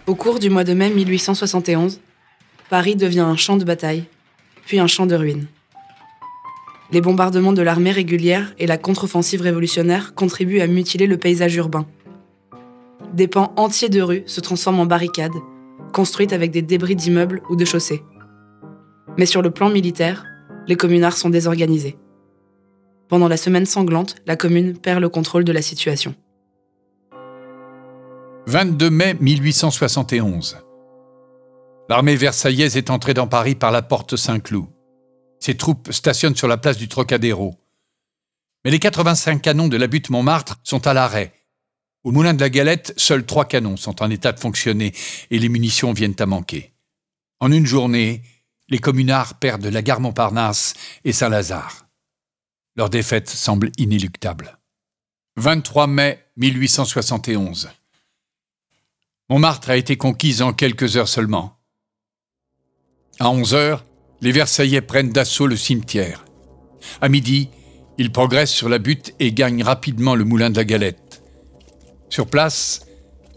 Au 0.06 0.14
cours 0.14 0.40
du 0.40 0.50
mois 0.50 0.64
de 0.64 0.74
mai 0.74 0.90
1871, 0.90 1.98
Paris 2.68 2.94
devient 2.94 3.20
un 3.20 3.36
champ 3.36 3.56
de 3.56 3.64
bataille, 3.64 4.04
puis 4.66 4.80
un 4.80 4.86
champ 4.86 5.06
de 5.06 5.14
ruines. 5.14 5.46
Les 6.94 7.00
bombardements 7.00 7.52
de 7.52 7.60
l'armée 7.60 7.90
régulière 7.90 8.54
et 8.56 8.68
la 8.68 8.78
contre-offensive 8.78 9.40
révolutionnaire 9.40 10.14
contribuent 10.14 10.60
à 10.60 10.68
mutiler 10.68 11.08
le 11.08 11.16
paysage 11.16 11.56
urbain. 11.56 11.86
Des 13.12 13.26
pans 13.26 13.52
entiers 13.56 13.88
de 13.88 14.00
rues 14.00 14.22
se 14.26 14.40
transforment 14.40 14.78
en 14.78 14.86
barricades, 14.86 15.34
construites 15.92 16.32
avec 16.32 16.52
des 16.52 16.62
débris 16.62 16.94
d'immeubles 16.94 17.42
ou 17.50 17.56
de 17.56 17.64
chaussées. 17.64 18.04
Mais 19.18 19.26
sur 19.26 19.42
le 19.42 19.50
plan 19.50 19.70
militaire, 19.70 20.24
les 20.68 20.76
communards 20.76 21.16
sont 21.16 21.30
désorganisés. 21.30 21.98
Pendant 23.08 23.26
la 23.26 23.38
semaine 23.38 23.66
sanglante, 23.66 24.14
la 24.24 24.36
commune 24.36 24.78
perd 24.78 25.00
le 25.00 25.08
contrôle 25.08 25.42
de 25.42 25.50
la 25.50 25.62
situation. 25.62 26.14
22 28.46 28.90
mai 28.90 29.16
1871. 29.20 30.58
L'armée 31.88 32.14
versaillaise 32.14 32.76
est 32.76 32.90
entrée 32.90 33.14
dans 33.14 33.26
Paris 33.26 33.56
par 33.56 33.72
la 33.72 33.82
porte 33.82 34.14
Saint-Cloud. 34.14 34.73
Ses 35.44 35.58
troupes 35.58 35.92
stationnent 35.92 36.36
sur 36.36 36.48
la 36.48 36.56
place 36.56 36.78
du 36.78 36.88
Trocadéro. 36.88 37.60
Mais 38.64 38.70
les 38.70 38.78
85 38.78 39.42
canons 39.42 39.68
de 39.68 39.76
la 39.76 39.88
butte 39.88 40.08
Montmartre 40.08 40.58
sont 40.62 40.86
à 40.86 40.94
l'arrêt. 40.94 41.34
Au 42.02 42.12
moulin 42.12 42.32
de 42.32 42.40
la 42.40 42.48
Galette, 42.48 42.94
seuls 42.96 43.26
trois 43.26 43.44
canons 43.44 43.76
sont 43.76 44.02
en 44.02 44.08
état 44.08 44.32
de 44.32 44.40
fonctionner 44.40 44.94
et 45.30 45.38
les 45.38 45.50
munitions 45.50 45.92
viennent 45.92 46.16
à 46.18 46.24
manquer. 46.24 46.72
En 47.40 47.52
une 47.52 47.66
journée, 47.66 48.22
les 48.70 48.78
communards 48.78 49.38
perdent 49.38 49.66
la 49.66 49.82
gare 49.82 50.00
Montparnasse 50.00 50.72
et 51.04 51.12
Saint-Lazare. 51.12 51.88
Leur 52.74 52.88
défaite 52.88 53.28
semble 53.28 53.70
inéluctable. 53.76 54.56
23 55.36 55.88
mai 55.88 56.24
1871. 56.38 57.68
Montmartre 59.28 59.68
a 59.68 59.76
été 59.76 59.98
conquise 59.98 60.40
en 60.40 60.54
quelques 60.54 60.96
heures 60.96 61.06
seulement. 61.06 61.58
À 63.20 63.28
11 63.28 63.52
heures, 63.52 63.84
les 64.20 64.32
Versaillais 64.32 64.80
prennent 64.80 65.10
d'assaut 65.10 65.46
le 65.46 65.56
cimetière. 65.56 66.24
À 67.00 67.08
midi, 67.08 67.48
ils 67.98 68.12
progressent 68.12 68.52
sur 68.52 68.68
la 68.68 68.78
butte 68.78 69.14
et 69.20 69.32
gagnent 69.32 69.62
rapidement 69.62 70.14
le 70.14 70.24
moulin 70.24 70.50
de 70.50 70.56
la 70.56 70.64
Galette. 70.64 71.22
Sur 72.08 72.26
place, 72.26 72.86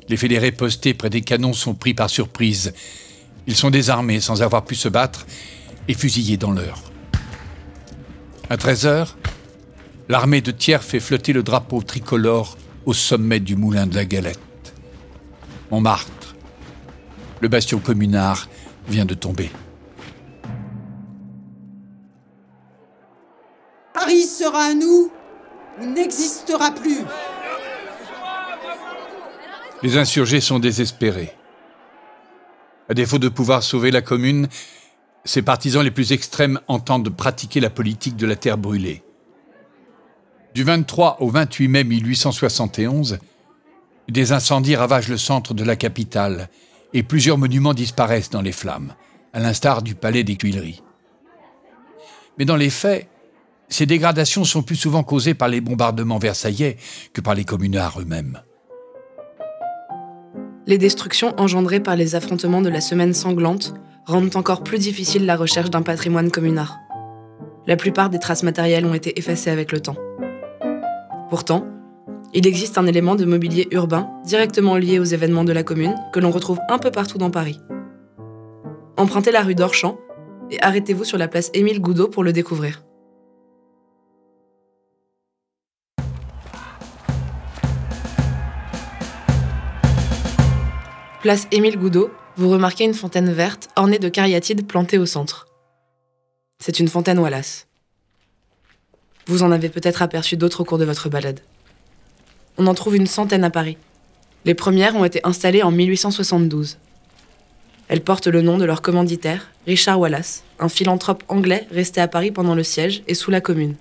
les 0.09 0.17
fédérés 0.17 0.51
postés 0.51 0.93
près 0.93 1.09
des 1.09 1.21
canons 1.21 1.53
sont 1.53 1.75
pris 1.75 1.93
par 1.93 2.09
surprise. 2.09 2.73
Ils 3.45 3.55
sont 3.55 3.69
désarmés 3.69 4.19
sans 4.19 4.41
avoir 4.41 4.65
pu 4.65 4.75
se 4.75 4.89
battre 4.89 5.25
et 5.87 5.93
fusillés 5.93 6.37
dans 6.37 6.51
l'heure. 6.51 6.81
À 8.49 8.57
13 8.57 8.85
heures, 8.85 9.17
l'armée 10.09 10.41
de 10.41 10.51
Thiers 10.51 10.81
fait 10.81 10.99
flotter 10.99 11.33
le 11.33 11.43
drapeau 11.43 11.81
tricolore 11.81 12.57
au 12.85 12.93
sommet 12.93 13.39
du 13.39 13.55
moulin 13.55 13.87
de 13.87 13.95
la 13.95 14.05
Galette. 14.05 14.39
Montmartre, 15.69 16.35
le 17.41 17.49
bastion 17.49 17.79
communard, 17.79 18.47
vient 18.87 19.05
de 19.05 19.13
tomber. 19.13 19.51
À 24.57 24.73
nous 24.73 25.11
ou 25.79 25.85
n'existera 25.85 26.71
plus. 26.71 27.01
Les 29.83 29.97
insurgés 29.97 30.41
sont 30.41 30.59
désespérés. 30.59 31.33
À 32.89 32.93
défaut 32.93 33.19
de 33.19 33.29
pouvoir 33.29 33.63
sauver 33.63 33.91
la 33.91 34.01
commune, 34.01 34.47
ses 35.25 35.41
partisans 35.41 35.83
les 35.83 35.91
plus 35.91 36.13
extrêmes 36.13 36.59
entendent 36.67 37.09
pratiquer 37.09 37.59
la 37.59 37.69
politique 37.69 38.15
de 38.15 38.25
la 38.25 38.35
terre 38.35 38.57
brûlée. 38.57 39.03
Du 40.55 40.63
23 40.63 41.17
au 41.19 41.29
28 41.29 41.67
mai 41.67 41.83
1871, 41.83 43.19
des 44.09 44.31
incendies 44.31 44.75
ravagent 44.75 45.09
le 45.09 45.17
centre 45.17 45.53
de 45.53 45.63
la 45.63 45.75
capitale 45.75 46.49
et 46.93 47.03
plusieurs 47.03 47.37
monuments 47.37 47.73
disparaissent 47.73 48.29
dans 48.29 48.41
les 48.41 48.53
flammes. 48.53 48.93
à 49.33 49.39
l'instar 49.39 49.83
du 49.83 49.93
palais 49.93 50.23
des 50.23 50.35
Tuileries. 50.35 50.81
Mais 52.39 52.45
dans 52.45 52.55
les 52.55 52.71
faits, 52.71 53.07
ces 53.69 53.85
dégradations 53.85 54.43
sont 54.43 54.63
plus 54.63 54.75
souvent 54.75 55.03
causées 55.03 55.33
par 55.33 55.49
les 55.49 55.61
bombardements 55.61 56.19
versaillais 56.19 56.77
que 57.13 57.21
par 57.21 57.35
les 57.35 57.43
communards 57.43 57.99
eux-mêmes. 57.99 58.41
Les 60.65 60.77
destructions 60.77 61.33
engendrées 61.37 61.79
par 61.79 61.95
les 61.95 62.15
affrontements 62.15 62.61
de 62.61 62.69
la 62.69 62.81
semaine 62.81 63.13
sanglante 63.13 63.73
rendent 64.05 64.35
encore 64.35 64.63
plus 64.63 64.79
difficile 64.79 65.25
la 65.25 65.35
recherche 65.35 65.69
d'un 65.69 65.81
patrimoine 65.81 66.31
communard. 66.31 66.77
La 67.67 67.75
plupart 67.75 68.09
des 68.09 68.19
traces 68.19 68.43
matérielles 68.43 68.85
ont 68.85 68.93
été 68.93 69.17
effacées 69.19 69.49
avec 69.49 69.71
le 69.71 69.81
temps. 69.81 69.97
Pourtant, 71.29 71.65
il 72.33 72.47
existe 72.47 72.77
un 72.77 72.85
élément 72.85 73.15
de 73.15 73.25
mobilier 73.25 73.67
urbain 73.71 74.09
directement 74.25 74.77
lié 74.77 74.99
aux 74.99 75.05
événements 75.05 75.43
de 75.43 75.53
la 75.53 75.63
commune 75.63 75.95
que 76.13 76.19
l'on 76.19 76.31
retrouve 76.31 76.59
un 76.69 76.77
peu 76.77 76.91
partout 76.91 77.17
dans 77.17 77.31
Paris. 77.31 77.59
Empruntez 78.97 79.31
la 79.31 79.43
rue 79.43 79.55
d'Orchamps 79.55 79.97
et 80.51 80.61
arrêtez-vous 80.61 81.03
sur 81.03 81.17
la 81.17 81.27
place 81.27 81.51
Émile 81.53 81.81
Goudot 81.81 82.07
pour 82.07 82.23
le 82.23 82.33
découvrir. 82.33 82.86
Place 91.27 91.49
Émile 91.51 91.77
Goudot, 91.77 92.09
vous 92.37 92.49
remarquez 92.49 92.85
une 92.85 92.93
fontaine 92.93 93.33
verte 93.33 93.67
ornée 93.75 93.99
de 93.99 94.07
cariatides 94.07 94.65
plantées 94.65 94.97
au 94.97 95.05
centre. 95.05 95.45
C'est 96.57 96.79
une 96.79 96.87
fontaine 96.87 97.19
Wallace. 97.19 97.67
Vous 99.25 99.43
en 99.43 99.51
avez 99.51 99.67
peut-être 99.67 100.01
aperçu 100.01 100.37
d'autres 100.37 100.61
au 100.61 100.63
cours 100.63 100.77
de 100.77 100.85
votre 100.85 101.09
balade. 101.09 101.41
On 102.57 102.65
en 102.65 102.73
trouve 102.73 102.95
une 102.95 103.07
centaine 103.07 103.43
à 103.43 103.49
Paris. 103.49 103.75
Les 104.45 104.53
premières 104.53 104.95
ont 104.95 105.03
été 105.03 105.19
installées 105.25 105.63
en 105.63 105.71
1872. 105.71 106.77
Elles 107.89 108.05
portent 108.05 108.27
le 108.27 108.41
nom 108.41 108.57
de 108.57 108.63
leur 108.63 108.81
commanditaire, 108.81 109.49
Richard 109.65 109.99
Wallace, 109.99 110.45
un 110.59 110.69
philanthrope 110.69 111.25
anglais 111.27 111.67
resté 111.71 111.99
à 111.99 112.07
Paris 112.07 112.31
pendant 112.31 112.55
le 112.55 112.63
siège 112.63 113.03
et 113.05 113.15
sous 113.15 113.31
la 113.31 113.41
Commune. 113.41 113.75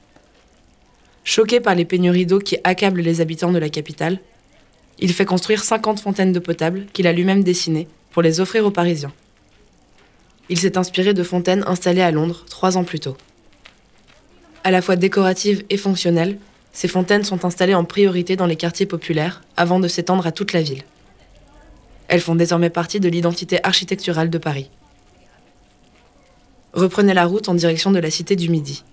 Choqué 1.22 1.60
par 1.60 1.76
les 1.76 1.84
pénuries 1.84 2.26
d'eau 2.26 2.40
qui 2.40 2.58
accablent 2.64 3.02
les 3.02 3.20
habitants 3.20 3.52
de 3.52 3.58
la 3.58 3.68
capitale, 3.68 4.18
il 4.98 5.12
fait 5.12 5.24
construire 5.24 5.62
50 5.62 6.00
fontaines 6.00 6.32
d'eau 6.32 6.40
potable 6.40 6.86
qu'il 6.92 7.06
a 7.06 7.12
lui-même 7.12 7.44
dessinées 7.44 7.88
pour 8.10 8.22
les 8.22 8.40
offrir 8.40 8.64
aux 8.64 8.70
Parisiens. 8.70 9.12
Il 10.48 10.58
s'est 10.58 10.78
inspiré 10.78 11.12
de 11.12 11.22
fontaines 11.22 11.64
installées 11.66 12.02
à 12.02 12.10
Londres 12.10 12.44
trois 12.48 12.78
ans 12.78 12.84
plus 12.84 13.00
tôt. 13.00 13.16
À 14.64 14.70
la 14.70 14.80
fois 14.80 14.96
décoratives 14.96 15.64
et 15.70 15.76
fonctionnelles, 15.76 16.38
ces 16.72 16.88
fontaines 16.88 17.24
sont 17.24 17.44
installées 17.44 17.74
en 17.74 17.84
priorité 17.84 18.36
dans 18.36 18.46
les 18.46 18.56
quartiers 18.56 18.86
populaires 18.86 19.42
avant 19.56 19.80
de 19.80 19.88
s'étendre 19.88 20.26
à 20.26 20.32
toute 20.32 20.52
la 20.52 20.62
ville. 20.62 20.82
Elles 22.08 22.20
font 22.20 22.34
désormais 22.34 22.70
partie 22.70 23.00
de 23.00 23.08
l'identité 23.08 23.58
architecturale 23.64 24.30
de 24.30 24.38
Paris. 24.38 24.70
Reprenez 26.72 27.14
la 27.14 27.24
route 27.24 27.48
en 27.48 27.54
direction 27.54 27.90
de 27.90 27.98
la 27.98 28.10
Cité 28.10 28.36
du 28.36 28.50
Midi. 28.50 28.84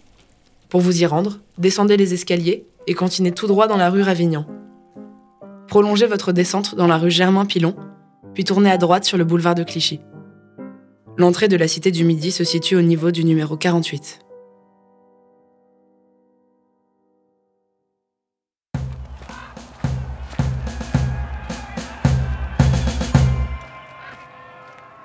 Pour 0.69 0.81
vous 0.81 1.01
y 1.01 1.05
rendre, 1.05 1.39
descendez 1.57 1.97
les 1.97 2.13
escaliers 2.13 2.65
et 2.87 2.93
continuez 2.93 3.31
tout 3.31 3.47
droit 3.47 3.67
dans 3.67 3.77
la 3.77 3.89
rue 3.89 4.01
Ravignan. 4.01 4.47
Prolongez 5.67 6.05
votre 6.05 6.31
descente 6.31 6.75
dans 6.75 6.87
la 6.87 6.97
rue 6.97 7.09
Germain-Pilon, 7.09 7.75
puis 8.33 8.43
tournez 8.43 8.69
à 8.69 8.77
droite 8.77 9.05
sur 9.05 9.17
le 9.17 9.23
boulevard 9.23 9.55
de 9.55 9.63
Clichy. 9.63 9.99
L'entrée 11.17 11.47
de 11.47 11.55
la 11.55 11.67
Cité 11.67 11.91
du 11.91 12.03
Midi 12.03 12.31
se 12.31 12.43
situe 12.43 12.75
au 12.75 12.81
niveau 12.81 13.11
du 13.11 13.23
numéro 13.23 13.55
48. 13.55 14.19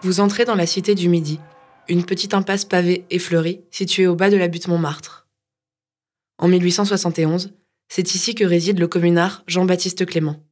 Vous 0.03 0.21
entrez 0.21 0.45
dans 0.45 0.55
la 0.55 0.67
Cité 0.67 0.95
du 0.95 1.09
Midi, 1.09 1.41
une 1.89 2.05
petite 2.05 2.33
impasse 2.33 2.65
pavée 2.65 3.05
et 3.11 3.19
fleurie 3.19 3.61
située 3.71 4.07
au 4.07 4.15
bas 4.15 4.31
de 4.31 4.37
la 4.37 4.49
butte 4.49 4.69
Montmartre. 4.69 5.29
En 6.39 6.49
1871, 6.49 7.53
c'est 7.89 8.15
ici 8.15 8.35
que 8.35 8.45
réside 8.45 8.79
le 8.79 8.89
communard 8.89 9.43
Jean-Baptiste 9.47 10.07
Clément. 10.07 10.48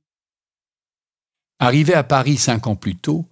Arrivé 1.59 1.95
à 1.95 2.03
Paris 2.03 2.37
cinq 2.37 2.67
ans 2.67 2.77
plus 2.77 2.97
tôt, 2.97 3.27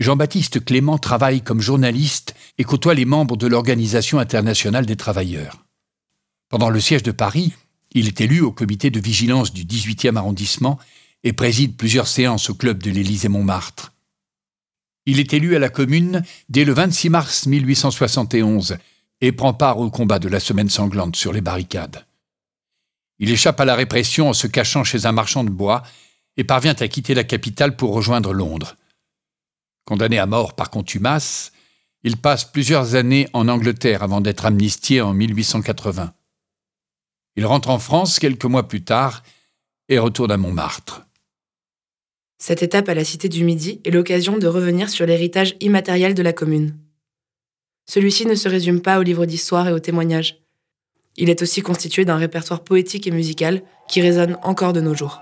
Jean-Baptiste 0.00 0.64
Clément 0.64 0.98
travaille 0.98 1.42
comme 1.42 1.60
journaliste 1.60 2.34
et 2.58 2.64
côtoie 2.64 2.94
les 2.94 3.04
membres 3.04 3.36
de 3.36 3.46
l'Organisation 3.46 4.18
internationale 4.18 4.84
des 4.84 4.96
travailleurs. 4.96 5.64
Pendant 6.48 6.70
le 6.70 6.80
siège 6.80 7.02
de 7.02 7.12
Paris, 7.12 7.54
il 7.92 8.08
est 8.08 8.20
élu 8.20 8.40
au 8.40 8.52
comité 8.52 8.90
de 8.90 9.00
vigilance 9.00 9.52
du 9.52 9.64
18e 9.64 10.16
arrondissement 10.16 10.78
et 11.24 11.32
préside 11.32 11.76
plusieurs 11.76 12.08
séances 12.08 12.50
au 12.50 12.54
club 12.54 12.82
de 12.82 12.90
l'Élysée-Montmartre. 12.90 13.92
Il 15.06 15.20
est 15.20 15.32
élu 15.32 15.54
à 15.56 15.60
la 15.60 15.68
commune 15.68 16.22
dès 16.48 16.64
le 16.64 16.74
26 16.74 17.10
mars 17.10 17.46
1871 17.46 18.76
et 19.20 19.32
prend 19.32 19.54
part 19.54 19.78
au 19.78 19.88
combat 19.88 20.18
de 20.18 20.28
la 20.28 20.40
semaine 20.40 20.68
sanglante 20.68 21.16
sur 21.16 21.32
les 21.32 21.40
barricades. 21.40 22.04
Il 23.18 23.30
échappe 23.30 23.60
à 23.60 23.64
la 23.64 23.76
répression 23.76 24.28
en 24.28 24.32
se 24.34 24.46
cachant 24.46 24.84
chez 24.84 25.06
un 25.06 25.12
marchand 25.12 25.44
de 25.44 25.50
bois 25.50 25.84
et 26.36 26.44
parvient 26.44 26.74
à 26.74 26.88
quitter 26.88 27.14
la 27.14 27.24
capitale 27.24 27.76
pour 27.76 27.92
rejoindre 27.94 28.32
Londres. 28.32 28.76
Condamné 29.84 30.18
à 30.18 30.26
mort 30.26 30.54
par 30.54 30.70
contumace, 30.70 31.52
il 32.02 32.16
passe 32.16 32.44
plusieurs 32.44 32.94
années 32.94 33.28
en 33.32 33.48
Angleterre 33.48 34.02
avant 34.02 34.20
d'être 34.20 34.46
amnistié 34.46 35.00
en 35.00 35.14
1880. 35.14 36.12
Il 37.36 37.46
rentre 37.46 37.70
en 37.70 37.78
France 37.78 38.18
quelques 38.18 38.44
mois 38.44 38.68
plus 38.68 38.84
tard 38.84 39.22
et 39.88 39.98
retourne 39.98 40.30
à 40.30 40.36
Montmartre. 40.36 41.02
Cette 42.38 42.62
étape 42.62 42.88
à 42.88 42.94
la 42.94 43.04
Cité 43.04 43.28
du 43.28 43.44
Midi 43.44 43.80
est 43.84 43.90
l'occasion 43.90 44.36
de 44.36 44.46
revenir 44.46 44.90
sur 44.90 45.06
l'héritage 45.06 45.56
immatériel 45.60 46.14
de 46.14 46.22
la 46.22 46.32
commune. 46.32 46.76
Celui-ci 47.88 48.26
ne 48.26 48.34
se 48.34 48.48
résume 48.48 48.82
pas 48.82 48.98
aux 48.98 49.02
livres 49.02 49.26
d'histoire 49.26 49.68
et 49.68 49.72
aux 49.72 49.78
témoignages. 49.78 50.42
Il 51.16 51.30
est 51.30 51.40
aussi 51.40 51.62
constitué 51.62 52.04
d'un 52.04 52.16
répertoire 52.16 52.62
poétique 52.62 53.06
et 53.06 53.10
musical 53.10 53.62
qui 53.88 54.02
résonne 54.02 54.38
encore 54.42 54.72
de 54.72 54.80
nos 54.80 54.94
jours. 54.94 55.20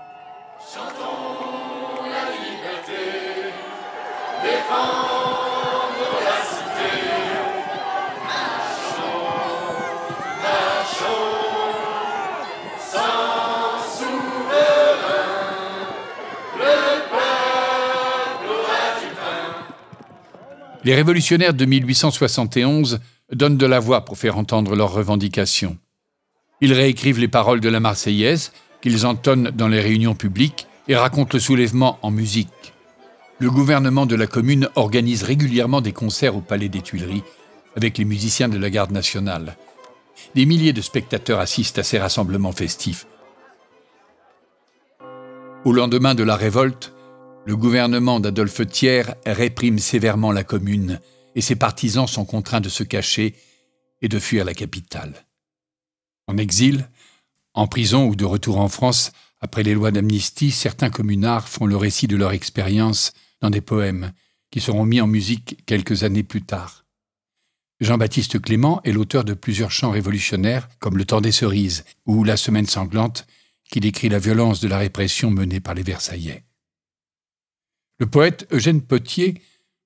Les 20.85 20.93
révolutionnaires 20.93 21.55
de 21.55 21.65
1871 21.65 22.99
donnent 23.31 23.57
de 23.57 23.65
la 23.65 23.79
voix 23.79 24.05
pour 24.05 24.19
faire 24.19 24.37
entendre 24.37 24.75
leurs 24.75 24.93
revendications. 24.93 25.79
Ils 26.61 26.73
réécrivent 26.73 27.19
les 27.19 27.27
paroles 27.27 27.59
de 27.59 27.69
la 27.69 27.79
Marseillaise, 27.79 28.53
qu'ils 28.81 29.07
entonnent 29.07 29.49
dans 29.49 29.67
les 29.67 29.81
réunions 29.81 30.13
publiques, 30.13 30.67
et 30.87 30.95
racontent 30.95 31.31
le 31.33 31.39
soulèvement 31.39 31.97
en 32.03 32.11
musique. 32.11 32.74
Le 33.37 33.51
gouvernement 33.51 34.05
de 34.05 34.15
la 34.15 34.27
commune 34.27 34.69
organise 34.75 35.23
régulièrement 35.23 35.81
des 35.81 35.91
concerts 35.91 36.37
au 36.37 36.41
Palais 36.41 36.69
des 36.69 36.81
Tuileries 36.81 37.23
avec 37.75 37.97
les 37.97 38.05
musiciens 38.05 38.47
de 38.47 38.57
la 38.57 38.69
garde 38.69 38.91
nationale. 38.91 39.57
Des 40.35 40.45
milliers 40.45 40.71
de 40.71 40.81
spectateurs 40.81 41.41
assistent 41.41 41.79
à 41.79 41.83
ces 41.83 41.99
rassemblements 41.99 42.53
festifs. 42.53 43.07
Au 45.65 45.73
lendemain 45.73 46.15
de 46.15 46.23
la 46.23 46.37
révolte, 46.37 46.93
le 47.45 47.57
gouvernement 47.57 48.21
d'Adolphe 48.21 48.65
Thiers 48.67 49.03
réprime 49.25 49.79
sévèrement 49.79 50.31
la 50.31 50.45
commune 50.45 51.01
et 51.35 51.41
ses 51.41 51.57
partisans 51.57 52.07
sont 52.07 52.23
contraints 52.23 52.61
de 52.61 52.69
se 52.69 52.83
cacher 52.83 53.35
et 54.01 54.07
de 54.07 54.17
fuir 54.17 54.45
la 54.45 54.53
capitale. 54.53 55.25
En 56.27 56.37
exil, 56.37 56.89
en 57.53 57.67
prison 57.67 58.07
ou 58.07 58.15
de 58.15 58.23
retour 58.23 58.59
en 58.59 58.69
France, 58.69 59.11
après 59.41 59.63
les 59.63 59.73
lois 59.73 59.91
d'amnistie, 59.91 60.51
certains 60.51 60.89
communards 60.89 61.49
font 61.49 61.65
le 61.65 61.75
récit 61.75 62.07
de 62.07 62.15
leur 62.15 62.31
expérience 62.31 63.11
dans 63.45 63.51
des 63.51 63.61
poèmes 63.61 64.11
qui 64.49 64.59
seront 64.59 64.85
mis 64.85 65.01
en 65.01 65.05
musique 65.07 65.63
quelques 65.67 66.03
années 66.03 66.23
plus 66.23 66.41
tard. 66.41 66.83
Jean-Baptiste 67.79 68.41
Clément 68.41 68.81
est 68.83 68.91
l'auteur 68.91 69.23
de 69.23 69.35
plusieurs 69.35 69.69
chants 69.69 69.91
révolutionnaires 69.91 70.67
comme 70.79 70.97
Le 70.97 71.05
temps 71.05 71.21
des 71.21 71.31
cerises 71.31 71.85
ou 72.07 72.23
La 72.23 72.37
semaine 72.37 72.65
sanglante, 72.65 73.27
qui 73.69 73.79
décrit 73.79 74.09
la 74.09 74.17
violence 74.17 74.61
de 74.61 74.67
la 74.67 74.79
répression 74.79 75.29
menée 75.29 75.59
par 75.59 75.75
les 75.75 75.83
Versaillais. 75.83 76.43
Le 77.99 78.07
poète 78.07 78.47
Eugène 78.51 78.81
Potier 78.81 79.43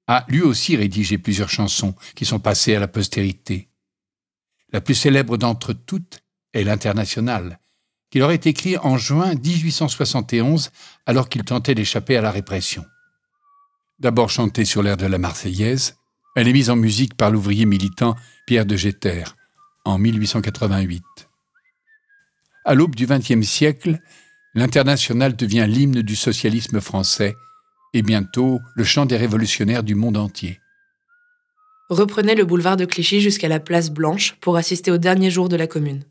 a 0.08 0.26
lui 0.30 0.42
aussi 0.42 0.78
rédigé 0.78 1.18
plusieurs 1.18 1.50
chansons 1.50 1.96
qui 2.16 2.24
sont 2.24 2.40
passées 2.40 2.76
à 2.76 2.80
la 2.80 2.88
postérité. 2.88 3.68
La 4.72 4.80
plus 4.80 4.96
célèbre 4.96 5.36
d'entre 5.36 5.74
toutes 5.74 6.22
est 6.54 6.64
l'Internationale, 6.64 7.60
qu'il 8.10 8.24
aurait 8.24 8.40
écrit 8.46 8.78
en 8.78 8.98
juin 8.98 9.36
1871 9.36 10.72
alors 11.06 11.28
qu'il 11.28 11.44
tentait 11.44 11.76
d'échapper 11.76 12.16
à 12.16 12.22
la 12.22 12.32
répression. 12.32 12.86
D'abord 14.00 14.30
chantée 14.30 14.64
sur 14.64 14.82
l'air 14.82 14.96
de 14.96 15.06
la 15.06 15.18
Marseillaise, 15.18 15.98
elle 16.36 16.48
est 16.48 16.54
mise 16.54 16.70
en 16.70 16.78
musique 16.78 17.16
par 17.16 17.32
l'ouvrier 17.32 17.66
militant 17.66 18.16
Pierre 18.46 18.66
de 18.66 18.78
Jeter 18.78 19.26
en 19.84 19.98
1888. 19.98 21.04
À 22.64 22.76
l'aube 22.76 22.96
du 22.96 23.06
XXe 23.06 23.46
siècle, 23.46 24.00
l'Internationale 24.54 25.36
devient 25.36 25.66
l'hymne 25.68 26.02
du 26.02 26.16
socialisme 26.16 26.80
français 26.80 27.36
et 27.94 28.02
bientôt 28.02 28.62
le 28.76 28.84
chant 28.86 29.06
des 29.06 29.18
révolutionnaires 29.18 29.84
du 29.84 29.96
monde 29.96 30.18
entier. 30.18 30.60
reprenez 31.90 32.36
le 32.36 32.46
boulevard 32.46 32.78
de 32.78 32.86
Clichy 32.86 33.20
jusqu'à 33.20 33.50
la 33.50 33.60
place 33.60 33.90
Blanche 33.90 34.38
pour 34.40 34.56
assister 34.56 34.92
au 34.92 34.98
dernier 34.98 35.30
jour 35.30 35.50
de 35.50 35.58
la 35.58 35.68
commune. 35.68 36.04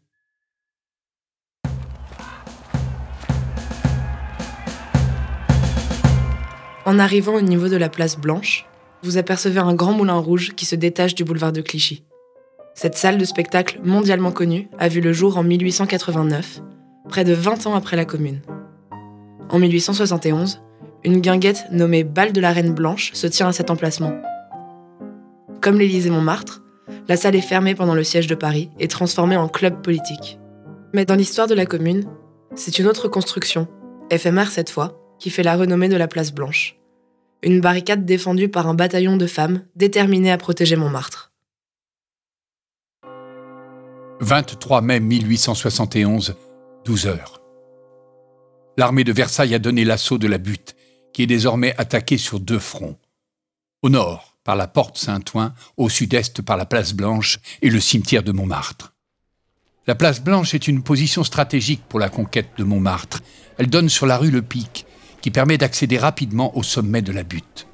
En 6.88 6.98
arrivant 6.98 7.34
au 7.34 7.42
niveau 7.42 7.68
de 7.68 7.76
la 7.76 7.90
place 7.90 8.16
Blanche, 8.16 8.64
vous 9.02 9.18
apercevez 9.18 9.60
un 9.60 9.74
grand 9.74 9.92
moulin 9.92 10.16
rouge 10.16 10.54
qui 10.56 10.64
se 10.64 10.74
détache 10.74 11.14
du 11.14 11.22
boulevard 11.22 11.52
de 11.52 11.60
Clichy. 11.60 12.02
Cette 12.74 12.96
salle 12.96 13.18
de 13.18 13.26
spectacle 13.26 13.78
mondialement 13.84 14.32
connue 14.32 14.70
a 14.78 14.88
vu 14.88 15.02
le 15.02 15.12
jour 15.12 15.36
en 15.36 15.42
1889, 15.42 16.62
près 17.10 17.24
de 17.24 17.34
20 17.34 17.66
ans 17.66 17.74
après 17.74 17.98
la 17.98 18.06
Commune. 18.06 18.40
En 19.50 19.58
1871, 19.58 20.62
une 21.04 21.20
guinguette 21.20 21.66
nommée 21.72 22.04
Bal 22.04 22.32
de 22.32 22.40
la 22.40 22.52
Reine 22.52 22.72
Blanche 22.72 23.12
se 23.12 23.26
tient 23.26 23.48
à 23.48 23.52
cet 23.52 23.70
emplacement. 23.70 24.14
Comme 25.60 25.78
l'Élysée 25.78 26.08
Montmartre, 26.08 26.62
la 27.06 27.18
salle 27.18 27.36
est 27.36 27.42
fermée 27.42 27.74
pendant 27.74 27.94
le 27.94 28.02
siège 28.02 28.28
de 28.28 28.34
Paris 28.34 28.70
et 28.78 28.88
transformée 28.88 29.36
en 29.36 29.48
club 29.48 29.82
politique. 29.82 30.38
Mais 30.94 31.04
dans 31.04 31.16
l'histoire 31.16 31.48
de 31.48 31.54
la 31.54 31.66
Commune, 31.66 32.08
c'est 32.54 32.78
une 32.78 32.86
autre 32.86 33.08
construction, 33.08 33.68
éphémère 34.08 34.50
cette 34.50 34.70
fois, 34.70 34.98
qui 35.18 35.28
fait 35.28 35.42
la 35.42 35.56
renommée 35.56 35.90
de 35.90 35.96
la 35.96 36.08
Place 36.08 36.32
Blanche. 36.32 36.77
Une 37.42 37.60
barricade 37.60 38.04
défendue 38.04 38.48
par 38.48 38.66
un 38.66 38.74
bataillon 38.74 39.16
de 39.16 39.28
femmes 39.28 39.62
déterminées 39.76 40.32
à 40.32 40.38
protéger 40.38 40.74
Montmartre. 40.74 41.32
23 44.20 44.80
mai 44.80 44.98
1871, 44.98 46.34
12 46.84 47.06
heures. 47.06 47.40
L'armée 48.76 49.04
de 49.04 49.12
Versailles 49.12 49.54
a 49.54 49.60
donné 49.60 49.84
l'assaut 49.84 50.18
de 50.18 50.26
la 50.26 50.38
butte, 50.38 50.74
qui 51.12 51.22
est 51.22 51.26
désormais 51.26 51.76
attaquée 51.78 52.18
sur 52.18 52.40
deux 52.40 52.58
fronts. 52.58 52.98
Au 53.82 53.88
nord, 53.88 54.36
par 54.42 54.56
la 54.56 54.66
porte 54.66 54.98
Saint-Ouen, 54.98 55.52
au 55.76 55.88
sud-est 55.88 56.42
par 56.42 56.56
la 56.56 56.66
place 56.66 56.92
Blanche 56.92 57.38
et 57.62 57.70
le 57.70 57.78
cimetière 57.78 58.24
de 58.24 58.32
Montmartre. 58.32 58.94
La 59.86 59.94
place 59.94 60.20
Blanche 60.20 60.54
est 60.54 60.66
une 60.66 60.82
position 60.82 61.22
stratégique 61.22 61.82
pour 61.88 62.00
la 62.00 62.08
conquête 62.08 62.50
de 62.58 62.64
Montmartre. 62.64 63.20
Elle 63.58 63.70
donne 63.70 63.88
sur 63.88 64.06
la 64.06 64.18
rue 64.18 64.32
Le 64.32 64.42
Pic, 64.42 64.86
qui 65.20 65.30
permet 65.30 65.58
d'accéder 65.58 65.98
rapidement 65.98 66.56
au 66.56 66.62
sommet 66.62 67.02
de 67.02 67.12
la 67.12 67.22
butte. 67.22 67.66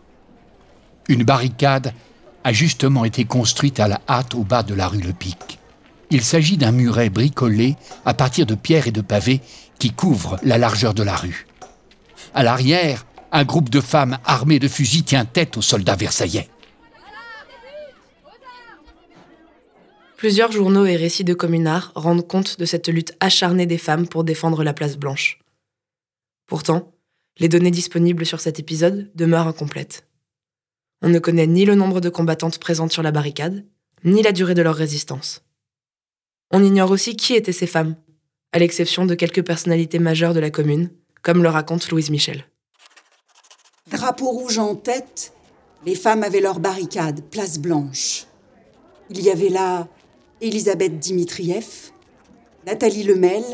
Une 1.08 1.24
barricade 1.24 1.92
a 2.44 2.52
justement 2.52 3.04
été 3.04 3.24
construite 3.24 3.80
à 3.80 3.88
la 3.88 4.00
hâte 4.08 4.34
au 4.34 4.44
bas 4.44 4.62
de 4.62 4.74
la 4.74 4.88
rue 4.88 5.00
Le 5.00 5.12
Pic. 5.12 5.58
Il 6.10 6.22
s'agit 6.22 6.56
d'un 6.56 6.72
muret 6.72 7.10
bricolé 7.10 7.76
à 8.04 8.14
partir 8.14 8.46
de 8.46 8.54
pierres 8.54 8.86
et 8.86 8.92
de 8.92 9.00
pavés 9.00 9.40
qui 9.78 9.90
couvre 9.90 10.38
la 10.42 10.58
largeur 10.58 10.94
de 10.94 11.02
la 11.02 11.16
rue. 11.16 11.46
À 12.34 12.42
l'arrière, 12.42 13.06
un 13.32 13.44
groupe 13.44 13.68
de 13.68 13.80
femmes 13.80 14.18
armées 14.24 14.58
de 14.58 14.68
fusils 14.68 15.04
tient 15.04 15.24
tête 15.24 15.56
aux 15.56 15.62
soldats 15.62 15.96
versaillais. 15.96 16.48
Plusieurs 20.16 20.52
journaux 20.52 20.86
et 20.86 20.96
récits 20.96 21.24
de 21.24 21.34
communards 21.34 21.92
rendent 21.94 22.26
compte 22.26 22.58
de 22.58 22.64
cette 22.64 22.88
lutte 22.88 23.14
acharnée 23.20 23.66
des 23.66 23.76
femmes 23.76 24.06
pour 24.06 24.24
défendre 24.24 24.64
la 24.64 24.72
place 24.72 24.96
blanche. 24.96 25.38
Pourtant, 26.46 26.93
les 27.38 27.48
données 27.48 27.70
disponibles 27.70 28.26
sur 28.26 28.40
cet 28.40 28.58
épisode 28.60 29.10
demeurent 29.14 29.48
incomplètes. 29.48 30.06
On 31.02 31.08
ne 31.08 31.18
connaît 31.18 31.46
ni 31.46 31.64
le 31.64 31.74
nombre 31.74 32.00
de 32.00 32.08
combattantes 32.08 32.58
présentes 32.58 32.92
sur 32.92 33.02
la 33.02 33.12
barricade, 33.12 33.64
ni 34.04 34.22
la 34.22 34.32
durée 34.32 34.54
de 34.54 34.62
leur 34.62 34.76
résistance. 34.76 35.42
On 36.50 36.62
ignore 36.62 36.90
aussi 36.90 37.16
qui 37.16 37.34
étaient 37.34 37.52
ces 37.52 37.66
femmes, 37.66 37.96
à 38.52 38.58
l'exception 38.58 39.04
de 39.06 39.14
quelques 39.14 39.44
personnalités 39.44 39.98
majeures 39.98 40.34
de 40.34 40.40
la 40.40 40.50
commune, 40.50 40.90
comme 41.22 41.42
le 41.42 41.48
raconte 41.48 41.90
Louise 41.90 42.10
Michel. 42.10 42.44
Drapeau 43.90 44.30
rouge 44.30 44.58
en 44.58 44.76
tête, 44.76 45.32
les 45.84 45.94
femmes 45.94 46.22
avaient 46.22 46.40
leur 46.40 46.60
barricade, 46.60 47.22
place 47.30 47.58
blanche. 47.58 48.26
Il 49.10 49.20
y 49.20 49.30
avait 49.30 49.48
là 49.48 49.88
Elisabeth 50.40 50.98
Dimitrieff, 50.98 51.92
Nathalie 52.66 53.02
Lemel, 53.02 53.44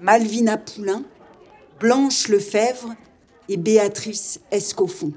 Malvina 0.00 0.56
Poulain, 0.56 1.04
Blanche 1.80 2.28
Lefebvre 2.28 2.94
et 3.48 3.56
Béatrice 3.56 4.40
Escoffon. 4.52 5.12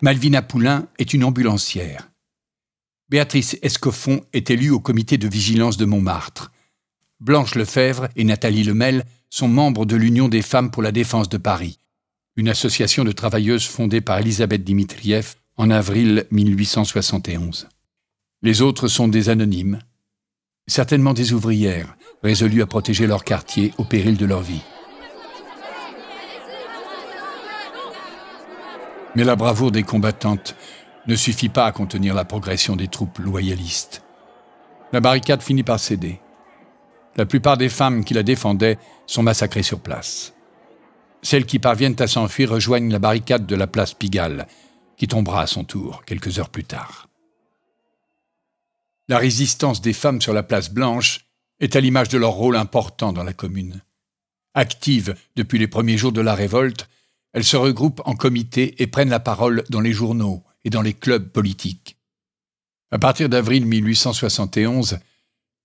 Malvina 0.00 0.42
Poulain 0.42 0.86
est 0.98 1.12
une 1.12 1.24
ambulancière. 1.24 2.08
Béatrice 3.08 3.56
Escoffon 3.62 4.24
est 4.32 4.50
élue 4.50 4.70
au 4.70 4.78
comité 4.78 5.18
de 5.18 5.26
vigilance 5.26 5.76
de 5.76 5.86
Montmartre. 5.86 6.52
Blanche 7.18 7.56
Lefebvre 7.56 8.08
et 8.14 8.22
Nathalie 8.22 8.62
Lemel 8.62 9.04
sont 9.28 9.48
membres 9.48 9.86
de 9.86 9.96
l'Union 9.96 10.28
des 10.28 10.42
femmes 10.42 10.70
pour 10.70 10.82
la 10.82 10.92
défense 10.92 11.28
de 11.28 11.38
Paris, 11.38 11.78
une 12.36 12.48
association 12.48 13.02
de 13.02 13.12
travailleuses 13.12 13.66
fondée 13.66 14.00
par 14.00 14.18
Elisabeth 14.18 14.62
Dimitrieff 14.62 15.36
en 15.56 15.70
avril 15.70 16.26
1871. 16.30 17.68
Les 18.42 18.62
autres 18.62 18.86
sont 18.86 19.08
des 19.08 19.30
anonymes, 19.30 19.80
certainement 20.68 21.12
des 21.12 21.32
ouvrières, 21.32 21.96
résolues 22.22 22.62
à 22.62 22.66
protéger 22.66 23.06
leur 23.08 23.24
quartier 23.24 23.72
au 23.78 23.84
péril 23.84 24.16
de 24.16 24.26
leur 24.26 24.42
vie. 24.42 24.62
Mais 29.14 29.24
la 29.24 29.36
bravoure 29.36 29.70
des 29.70 29.82
combattantes 29.82 30.56
ne 31.06 31.14
suffit 31.14 31.48
pas 31.48 31.66
à 31.66 31.72
contenir 31.72 32.14
la 32.14 32.24
progression 32.24 32.76
des 32.76 32.88
troupes 32.88 33.18
loyalistes. 33.18 34.02
La 34.92 35.00
barricade 35.00 35.42
finit 35.42 35.62
par 35.62 35.80
céder. 35.80 36.20
La 37.16 37.26
plupart 37.26 37.56
des 37.56 37.68
femmes 37.68 38.04
qui 38.04 38.14
la 38.14 38.22
défendaient 38.22 38.78
sont 39.06 39.22
massacrées 39.22 39.62
sur 39.62 39.80
place. 39.80 40.34
Celles 41.22 41.46
qui 41.46 41.58
parviennent 41.58 42.00
à 42.00 42.06
s'enfuir 42.06 42.50
rejoignent 42.50 42.92
la 42.92 42.98
barricade 42.98 43.46
de 43.46 43.56
la 43.56 43.66
place 43.66 43.94
Pigalle, 43.94 44.46
qui 44.96 45.08
tombera 45.08 45.42
à 45.42 45.46
son 45.46 45.64
tour 45.64 46.04
quelques 46.04 46.38
heures 46.38 46.50
plus 46.50 46.64
tard. 46.64 47.08
La 49.08 49.18
résistance 49.18 49.80
des 49.80 49.92
femmes 49.92 50.20
sur 50.20 50.32
la 50.32 50.42
place 50.42 50.70
Blanche 50.70 51.26
est 51.60 51.76
à 51.76 51.80
l'image 51.80 52.08
de 52.08 52.18
leur 52.18 52.32
rôle 52.32 52.56
important 52.56 53.12
dans 53.12 53.24
la 53.24 53.32
commune. 53.32 53.82
Actives 54.54 55.14
depuis 55.36 55.58
les 55.58 55.68
premiers 55.68 55.98
jours 55.98 56.12
de 56.12 56.20
la 56.20 56.34
révolte, 56.34 56.88
elles 57.34 57.44
se 57.44 57.56
regroupent 57.56 58.00
en 58.04 58.14
comités 58.14 58.80
et 58.82 58.86
prennent 58.86 59.10
la 59.10 59.20
parole 59.20 59.64
dans 59.68 59.80
les 59.80 59.92
journaux, 59.92 60.42
et 60.64 60.70
dans 60.70 60.82
les 60.82 60.94
clubs 60.94 61.28
politiques. 61.28 61.98
À 62.90 62.98
partir 62.98 63.28
d'avril 63.28 63.66
1871, 63.66 64.98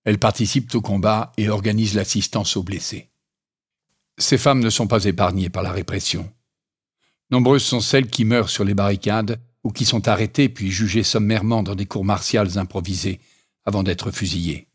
elles 0.04 0.18
participent 0.18 0.74
au 0.74 0.80
combat 0.80 1.32
et 1.36 1.48
organisent 1.48 1.94
l'assistance 1.94 2.56
aux 2.56 2.62
blessés. 2.62 3.10
Ces 4.18 4.38
femmes 4.38 4.60
ne 4.60 4.70
sont 4.70 4.86
pas 4.86 5.04
épargnées 5.04 5.48
par 5.48 5.62
la 5.62 5.72
répression. 5.72 6.30
Nombreuses 7.30 7.64
sont 7.64 7.80
celles 7.80 8.08
qui 8.08 8.24
meurent 8.24 8.50
sur 8.50 8.64
les 8.64 8.74
barricades 8.74 9.40
ou 9.62 9.70
qui 9.70 9.84
sont 9.84 10.08
arrêtées 10.08 10.48
puis 10.48 10.70
jugées 10.70 11.02
sommairement 11.02 11.62
dans 11.62 11.74
des 11.74 11.86
cours 11.86 12.04
martiales 12.04 12.58
improvisées 12.58 13.20
avant 13.64 13.82
d'être 13.82 14.10
fusillées. 14.10 14.68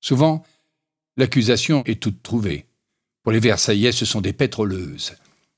Souvent, 0.00 0.44
l'accusation 1.16 1.82
est 1.84 2.00
toute 2.00 2.22
trouvée. 2.22 2.65
Pour 3.26 3.32
les 3.32 3.40
Versaillais, 3.40 3.90
ce 3.90 4.04
sont 4.04 4.20
des 4.20 4.32
pétroleuses, 4.32 5.16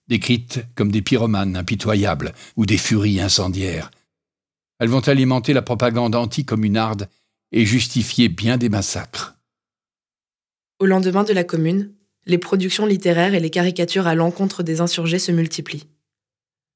décrites 0.09 0.61
comme 0.75 0.91
des 0.91 1.03
pyromanes 1.03 1.55
impitoyables 1.55 2.33
ou 2.57 2.65
des 2.65 2.79
furies 2.79 3.21
incendiaires. 3.21 3.91
Elles 4.79 4.89
vont 4.89 5.07
alimenter 5.07 5.53
la 5.53 5.61
propagande 5.61 6.15
anticommunarde 6.15 7.11
et 7.53 7.67
justifier 7.67 8.31
bien 8.31 8.57
des 8.57 8.71
massacres. 8.71 9.37
Au 10.79 10.87
lendemain 10.87 11.25
de 11.25 11.35
la 11.35 11.45
Commune, 11.45 11.93
les 12.25 12.39
productions 12.39 12.87
littéraires 12.87 13.35
et 13.35 13.41
les 13.41 13.51
caricatures 13.51 14.07
à 14.07 14.15
l'encontre 14.15 14.63
des 14.63 14.81
insurgés 14.81 15.19
se 15.19 15.31
multiplient. 15.31 15.89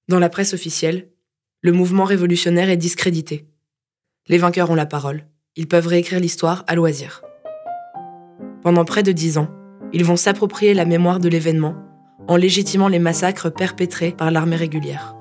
Dans 0.08 0.18
la 0.18 0.28
presse 0.28 0.52
officielle, 0.52 1.08
le 1.62 1.72
mouvement 1.72 2.04
révolutionnaire 2.04 2.68
est 2.68 2.76
discrédité. 2.76 3.46
Les 4.28 4.36
vainqueurs 4.36 4.70
ont 4.70 4.74
la 4.74 4.84
parole. 4.84 5.24
Ils 5.56 5.68
peuvent 5.68 5.86
réécrire 5.86 6.20
l'histoire 6.20 6.64
à 6.66 6.74
loisir. 6.74 7.22
Pendant 8.62 8.84
près 8.84 9.02
de 9.02 9.12
dix 9.12 9.38
ans, 9.38 9.48
ils 9.92 10.04
vont 10.04 10.16
s'approprier 10.16 10.74
la 10.74 10.84
mémoire 10.84 11.20
de 11.20 11.28
l'événement 11.28 11.74
en 12.28 12.36
légitimant 12.36 12.88
les 12.88 12.98
massacres 12.98 13.52
perpétrés 13.52 14.12
par 14.12 14.30
l'armée 14.30 14.56
régulière. 14.56 15.16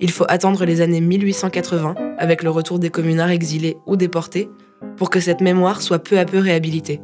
Il 0.00 0.10
faut 0.10 0.24
attendre 0.28 0.64
les 0.64 0.80
années 0.80 1.00
1880, 1.00 1.94
avec 2.18 2.42
le 2.42 2.50
retour 2.50 2.78
des 2.78 2.90
communards 2.90 3.30
exilés 3.30 3.76
ou 3.86 3.96
déportés, 3.96 4.48
pour 4.96 5.10
que 5.10 5.20
cette 5.20 5.40
mémoire 5.40 5.82
soit 5.82 5.98
peu 5.98 6.18
à 6.18 6.24
peu 6.24 6.38
réhabilitée. 6.38 7.00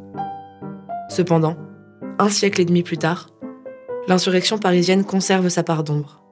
Cependant, 1.09 1.55
un 2.17 2.29
siècle 2.29 2.61
et 2.61 2.65
demi 2.65 2.83
plus 2.83 2.97
tard, 2.97 3.29
l'insurrection 4.07 4.57
parisienne 4.57 5.05
conserve 5.05 5.49
sa 5.49 5.63
part 5.63 5.83
d'ombre. 5.83 6.23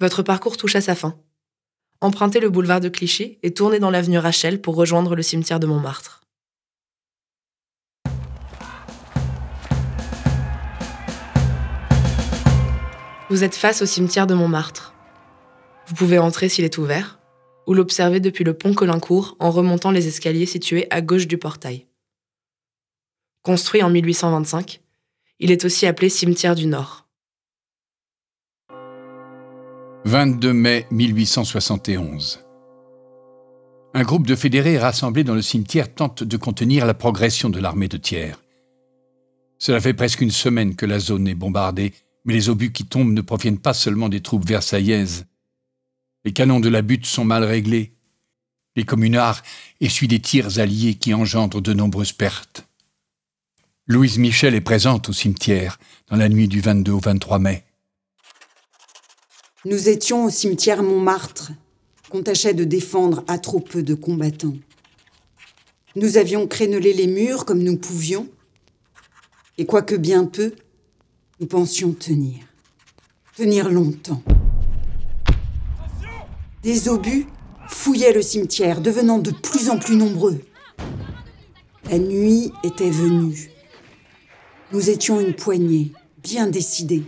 Votre 0.00 0.22
parcours 0.22 0.56
touche 0.56 0.76
à 0.76 0.80
sa 0.80 0.94
fin. 0.94 1.16
Empruntez 2.00 2.40
le 2.40 2.50
boulevard 2.50 2.80
de 2.80 2.88
Clichy 2.88 3.38
et 3.42 3.52
tournez 3.52 3.78
dans 3.78 3.90
l'avenue 3.90 4.18
Rachel 4.18 4.60
pour 4.60 4.76
rejoindre 4.76 5.16
le 5.16 5.22
cimetière 5.22 5.60
de 5.60 5.66
Montmartre. 5.66 6.25
Vous 13.28 13.42
êtes 13.42 13.56
face 13.56 13.82
au 13.82 13.86
cimetière 13.86 14.28
de 14.28 14.34
Montmartre. 14.34 14.94
Vous 15.88 15.94
pouvez 15.94 16.18
entrer 16.18 16.48
s'il 16.48 16.64
est 16.64 16.78
ouvert, 16.78 17.18
ou 17.66 17.74
l'observer 17.74 18.20
depuis 18.20 18.44
le 18.44 18.54
pont 18.54 18.72
Colincourt 18.72 19.36
en 19.40 19.50
remontant 19.50 19.90
les 19.90 20.06
escaliers 20.06 20.46
situés 20.46 20.86
à 20.90 21.00
gauche 21.00 21.26
du 21.26 21.36
portail. 21.36 21.86
Construit 23.42 23.82
en 23.82 23.90
1825, 23.90 24.80
il 25.40 25.50
est 25.50 25.64
aussi 25.64 25.86
appelé 25.86 26.08
cimetière 26.08 26.54
du 26.54 26.68
Nord. 26.68 27.08
22 30.04 30.52
mai 30.52 30.86
1871. 30.92 32.44
Un 33.92 34.02
groupe 34.02 34.28
de 34.28 34.36
fédérés 34.36 34.78
rassemblés 34.78 35.24
dans 35.24 35.34
le 35.34 35.42
cimetière 35.42 35.92
tente 35.92 36.22
de 36.22 36.36
contenir 36.36 36.86
la 36.86 36.94
progression 36.94 37.50
de 37.50 37.58
l'armée 37.58 37.88
de 37.88 37.96
Thiers. 37.96 38.36
Cela 39.58 39.80
fait 39.80 39.94
presque 39.94 40.20
une 40.20 40.30
semaine 40.30 40.76
que 40.76 40.86
la 40.86 41.00
zone 41.00 41.26
est 41.26 41.34
bombardée, 41.34 41.92
mais 42.26 42.34
les 42.34 42.50
obus 42.50 42.72
qui 42.72 42.84
tombent 42.84 43.12
ne 43.12 43.22
proviennent 43.22 43.58
pas 43.58 43.72
seulement 43.72 44.08
des 44.08 44.20
troupes 44.20 44.46
versaillaises. 44.46 45.24
Les 46.24 46.32
canons 46.32 46.60
de 46.60 46.68
la 46.68 46.82
butte 46.82 47.06
sont 47.06 47.24
mal 47.24 47.44
réglés. 47.44 47.94
Les 48.74 48.84
communards 48.84 49.42
essuient 49.80 50.08
des 50.08 50.20
tirs 50.20 50.58
alliés 50.58 50.96
qui 50.96 51.14
engendrent 51.14 51.62
de 51.62 51.72
nombreuses 51.72 52.12
pertes. 52.12 52.66
Louise 53.86 54.18
Michel 54.18 54.56
est 54.56 54.60
présente 54.60 55.08
au 55.08 55.12
cimetière 55.12 55.78
dans 56.08 56.16
la 56.16 56.28
nuit 56.28 56.48
du 56.48 56.60
22 56.60 56.92
au 56.92 56.98
23 56.98 57.38
mai. 57.38 57.64
Nous 59.64 59.88
étions 59.88 60.24
au 60.24 60.30
cimetière 60.30 60.82
Montmartre, 60.82 61.52
qu'on 62.10 62.22
tâchait 62.22 62.54
de 62.54 62.64
défendre 62.64 63.24
à 63.28 63.38
trop 63.38 63.60
peu 63.60 63.84
de 63.84 63.94
combattants. 63.94 64.56
Nous 65.94 66.16
avions 66.18 66.48
crénelé 66.48 66.92
les 66.92 67.06
murs 67.06 67.44
comme 67.44 67.62
nous 67.62 67.76
pouvions, 67.76 68.28
et 69.58 69.64
quoique 69.64 69.94
bien 69.94 70.24
peu, 70.24 70.52
nous 71.38 71.46
pensions 71.46 71.92
tenir. 71.92 72.40
Tenir 73.36 73.68
longtemps. 73.70 74.22
Des 76.62 76.88
obus 76.88 77.26
fouillaient 77.68 78.14
le 78.14 78.22
cimetière, 78.22 78.80
devenant 78.80 79.18
de 79.18 79.30
plus 79.30 79.68
en 79.68 79.78
plus 79.78 79.96
nombreux. 79.96 80.40
La 81.90 81.98
nuit 81.98 82.52
était 82.64 82.90
venue. 82.90 83.50
Nous 84.72 84.88
étions 84.88 85.20
une 85.20 85.34
poignée, 85.34 85.92
bien 86.22 86.46
décidés. 86.46 87.04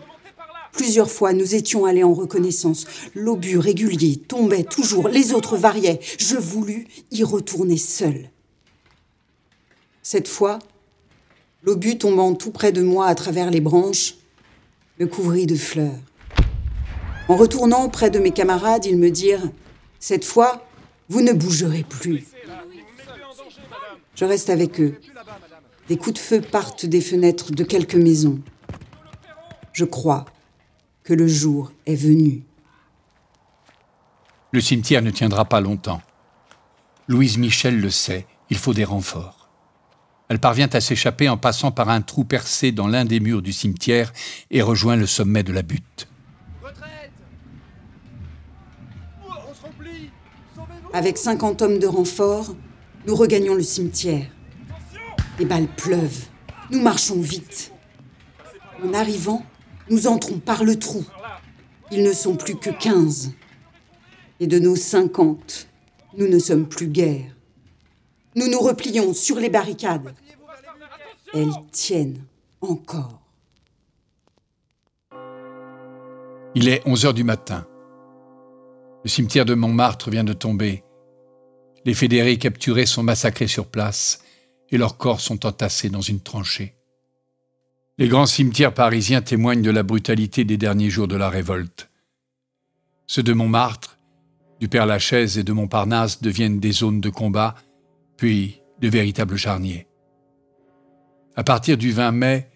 Plusieurs 0.72 1.11
fois, 1.11 1.33
nous 1.33 1.55
étions 1.55 1.87
allés 1.87 2.05
en 2.05 2.12
reconnaissance. 2.12 2.85
L'obus 3.14 3.59
régulier 3.59 4.16
tombait 4.16 4.62
toujours, 4.62 5.09
les 5.09 5.33
autres 5.33 5.57
variaient. 5.57 6.01
Je 6.18 6.37
voulus 6.37 6.87
y 7.11 7.24
retourner 7.24 7.79
seul. 7.79 8.31
Cette 10.03 10.29
fois, 10.29 10.59
l'obus 11.62 11.99
tombant 11.99 12.35
tout 12.35 12.53
près 12.53 12.72
de 12.72 12.83
moi 12.83 13.07
à 13.07 13.14
travers 13.14 13.51
les 13.51 13.61
branches, 13.61 14.18
me 14.99 15.07
couvrit 15.07 15.46
de 15.46 15.57
fleurs. 15.57 15.99
En 17.28 17.36
retournant 17.36 17.88
près 17.88 18.11
de 18.11 18.18
mes 18.18 18.32
camarades, 18.32 18.86
ils 18.86 18.96
me 18.96 19.11
dirent 19.11 19.51
Cette 20.01 20.24
fois, 20.24 20.66
vous 21.09 21.20
ne 21.20 21.32
bougerez 21.32 21.84
plus. 21.84 22.24
Je 24.14 24.24
reste 24.24 24.51
avec 24.51 24.80
eux. 24.80 25.01
Des 25.88 25.96
coups 25.96 26.14
de 26.14 26.18
feu 26.18 26.40
partent 26.40 26.86
des 26.86 27.01
fenêtres 27.01 27.53
de 27.53 27.64
quelques 27.64 27.94
maisons. 27.94 28.40
Je 29.72 29.84
crois 29.84 30.24
que 31.05 31.14
le 31.14 31.28
jour 31.28 31.72
est 31.86 31.94
venu. 31.94 32.42
Le 34.51 34.61
cimetière 34.61 35.03
ne 35.03 35.11
tiendra 35.11 35.44
pas 35.44 35.61
longtemps. 35.61 36.03
Louise 37.07 37.38
Michel 37.38 37.80
le 37.80 37.90
sait, 37.90 38.26
il 38.51 38.59
faut 38.59 38.74
des 38.74 38.84
renforts. 38.84 39.38
Elle 40.29 40.39
parvient 40.39 40.68
à 40.72 40.81
s'échapper 40.81 41.29
en 41.29 41.39
passant 41.39 41.70
par 41.70 41.89
un 41.89 42.03
trou 42.03 42.24
percé 42.24 42.70
dans 42.70 42.87
l'un 42.87 43.05
des 43.05 43.20
murs 43.20 43.43
du 43.43 43.53
cimetière 43.53 44.12
et 44.51 44.61
rejoint 44.61 44.97
le 44.97 45.07
sommet 45.07 45.43
de 45.43 45.53
la 45.53 45.62
butte. 45.62 46.09
Avec 50.93 51.18
50 51.18 51.62
hommes 51.62 51.79
de 51.79 51.87
renfort, 51.87 52.55
nous 53.07 53.14
regagnons 53.14 53.55
le 53.55 53.62
cimetière. 53.62 54.26
Les 55.39 55.45
balles 55.45 55.68
pleuvent. 55.68 56.26
Nous 56.70 56.81
marchons 56.81 57.20
vite. 57.20 57.72
En 58.85 58.93
arrivant, 58.93 59.45
nous 59.91 60.07
entrons 60.07 60.39
par 60.39 60.64
le 60.64 60.79
trou. 60.79 61.05
Ils 61.91 62.03
ne 62.03 62.12
sont 62.12 62.37
plus 62.37 62.57
que 62.57 62.70
quinze. 62.70 63.33
Et 64.41 64.47
de 64.47 64.59
nos 64.59 64.76
cinquante, 64.76 65.68
nous 66.16 66.29
ne 66.29 66.39
sommes 66.39 66.68
plus 66.68 66.89
guère. 66.89 67.38
Nous 68.39 68.47
nous 68.47 68.61
replions 68.61 69.12
sur 69.14 69.41
les 69.41 69.51
barricades. 69.51 70.14
Elles 71.34 71.51
tiennent 71.72 72.22
encore. 72.61 73.20
Il 76.55 76.68
est 76.68 76.80
11 76.86 77.07
heures 77.07 77.14
du 77.14 77.24
matin. 77.24 77.66
Le 79.03 79.11
cimetière 79.11 79.45
de 79.45 79.55
Montmartre 79.55 80.09
vient 80.11 80.22
de 80.22 80.34
tomber. 80.34 80.84
Les 81.84 81.95
fédérés 81.95 82.39
capturés 82.39 82.86
sont 82.86 83.03
massacrés 83.03 83.49
sur 83.49 83.66
place 83.66 84.20
et 84.70 84.78
leurs 84.78 84.99
corps 84.99 85.20
sont 85.20 85.45
entassés 85.45 85.91
dans 85.91 86.01
une 86.01 86.20
tranchée. 86.20 86.76
Les 87.99 88.07
grands 88.07 88.26
cimetières 88.26 88.72
parisiens 88.72 89.20
témoignent 89.20 89.62
de 89.62 89.72
la 89.72 89.82
brutalité 89.82 90.45
des 90.45 90.59
derniers 90.59 90.91
jours 90.91 91.09
de 91.09 91.16
la 91.16 91.28
révolte. 91.28 91.91
Ceux 93.09 93.24
de 93.24 93.32
Montmartre, 93.32 93.99
du 94.61 94.68
Père-Lachaise 94.68 95.39
et 95.39 95.45
de 95.45 95.53
Montparnasse 95.53 96.22
deviennent 96.22 96.61
des 96.61 96.72
zones 96.72 97.01
de 97.01 97.11
combat, 97.11 97.57
puis 98.19 98.61
de 98.81 98.89
véritables 98.89 99.39
charniers. 99.39 99.87
À 101.37 101.45
partir 101.45 101.79
du 101.79 101.93
20 101.93 102.12
mai, 102.12 102.51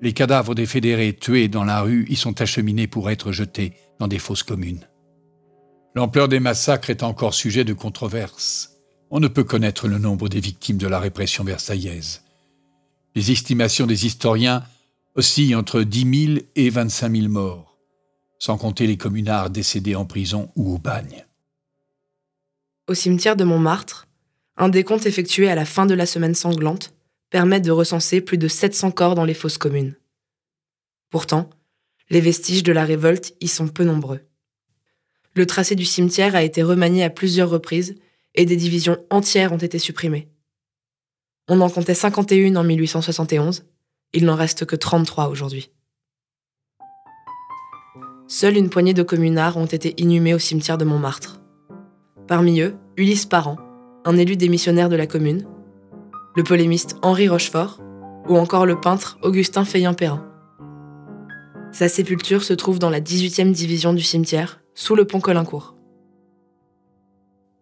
les 0.00 0.12
cadavres 0.12 0.54
des 0.54 0.64
fédérés 0.64 1.14
tués 1.14 1.48
dans 1.48 1.64
la 1.64 1.82
rue 1.82 2.06
y 2.08 2.16
sont 2.16 2.40
acheminés 2.40 2.86
pour 2.86 3.10
être 3.10 3.32
jetés 3.32 3.74
dans 3.98 4.08
des 4.08 4.18
fosses 4.18 4.44
communes. 4.44 4.86
L'ampleur 5.94 6.28
des 6.28 6.40
massacres 6.40 6.90
est 6.90 7.02
encore 7.02 7.34
sujet 7.34 7.64
de 7.64 7.72
controverse. 7.72 8.78
On 9.10 9.18
ne 9.18 9.28
peut 9.28 9.44
connaître 9.44 9.88
le 9.88 9.98
nombre 9.98 10.28
des 10.28 10.40
victimes 10.40 10.78
de 10.78 10.86
la 10.86 11.00
répression 11.00 11.42
versaillaise. 11.42 12.22
Les 13.14 13.32
estimations 13.32 13.86
des 13.86 14.06
historiens 14.06 14.62
oscillent 15.14 15.54
entre 15.54 15.82
10 15.82 16.26
000 16.34 16.38
et 16.54 16.70
25 16.70 17.16
000 17.16 17.28
morts, 17.28 17.78
sans 18.38 18.58
compter 18.58 18.86
les 18.86 18.98
communards 18.98 19.50
décédés 19.50 19.96
en 19.96 20.04
prison 20.04 20.50
ou 20.54 20.74
au 20.74 20.78
bagne. 20.78 21.24
Au 22.88 22.94
cimetière 22.94 23.34
de 23.34 23.44
Montmartre, 23.44 24.05
un 24.56 24.68
décompte 24.68 25.06
effectué 25.06 25.48
à 25.48 25.54
la 25.54 25.64
fin 25.64 25.86
de 25.86 25.94
la 25.94 26.06
semaine 26.06 26.34
sanglante 26.34 26.94
permet 27.30 27.60
de 27.60 27.70
recenser 27.70 28.20
plus 28.20 28.38
de 28.38 28.48
700 28.48 28.90
corps 28.92 29.14
dans 29.14 29.24
les 29.24 29.34
fosses 29.34 29.58
communes. 29.58 29.94
Pourtant, 31.10 31.50
les 32.08 32.20
vestiges 32.20 32.62
de 32.62 32.72
la 32.72 32.84
révolte 32.84 33.34
y 33.40 33.48
sont 33.48 33.68
peu 33.68 33.84
nombreux. 33.84 34.20
Le 35.34 35.46
tracé 35.46 35.74
du 35.74 35.84
cimetière 35.84 36.34
a 36.34 36.42
été 36.42 36.62
remanié 36.62 37.04
à 37.04 37.10
plusieurs 37.10 37.50
reprises 37.50 37.96
et 38.34 38.46
des 38.46 38.56
divisions 38.56 38.98
entières 39.10 39.52
ont 39.52 39.58
été 39.58 39.78
supprimées. 39.78 40.28
On 41.48 41.60
en 41.60 41.70
comptait 41.70 41.94
51 41.94 42.56
en 42.56 42.64
1871, 42.64 43.64
il 44.12 44.24
n'en 44.24 44.34
reste 44.34 44.64
que 44.64 44.76
33 44.76 45.28
aujourd'hui. 45.28 45.70
Seule 48.28 48.56
une 48.56 48.70
poignée 48.70 48.94
de 48.94 49.02
communards 49.02 49.56
ont 49.56 49.66
été 49.66 49.94
inhumés 50.00 50.34
au 50.34 50.38
cimetière 50.38 50.78
de 50.78 50.84
Montmartre. 50.84 51.40
Parmi 52.26 52.60
eux, 52.60 52.74
Ulysse 52.96 53.26
Parent, 53.26 53.58
un 54.06 54.16
élu 54.16 54.36
démissionnaire 54.36 54.88
de 54.88 54.96
la 54.96 55.06
commune, 55.06 55.44
le 56.36 56.44
polémiste 56.44 56.96
Henri 57.02 57.28
Rochefort 57.28 57.80
ou 58.28 58.36
encore 58.36 58.64
le 58.64 58.80
peintre 58.80 59.18
Augustin 59.22 59.64
Feyen-Perrin. 59.64 60.24
Sa 61.72 61.88
sépulture 61.88 62.44
se 62.44 62.54
trouve 62.54 62.78
dans 62.78 62.88
la 62.88 63.00
18e 63.00 63.52
division 63.52 63.92
du 63.92 64.02
cimetière, 64.02 64.60
sous 64.74 64.94
le 64.94 65.06
pont 65.06 65.20
Colincourt. 65.20 65.74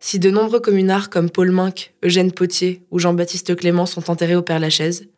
Si 0.00 0.18
de 0.18 0.30
nombreux 0.30 0.60
communards 0.60 1.08
comme 1.08 1.30
Paul 1.30 1.50
Minck, 1.50 1.94
Eugène 2.04 2.30
Potier 2.30 2.84
ou 2.90 2.98
Jean-Baptiste 2.98 3.56
Clément 3.56 3.86
sont 3.86 4.10
enterrés 4.10 4.36
au 4.36 4.42
Père-Lachaise, 4.42 5.08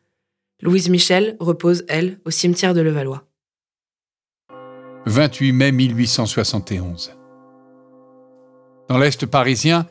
Louise 0.62 0.88
Michel 0.88 1.36
repose, 1.40 1.84
elle, 1.88 2.20
au 2.24 2.30
cimetière 2.30 2.72
de 2.72 2.80
Levallois. 2.80 3.24
28 5.06 5.52
mai 5.52 5.72
1871. 5.72 7.12
Dans 8.88 8.98
l'Est 8.98 9.26
parisien, 9.26 9.86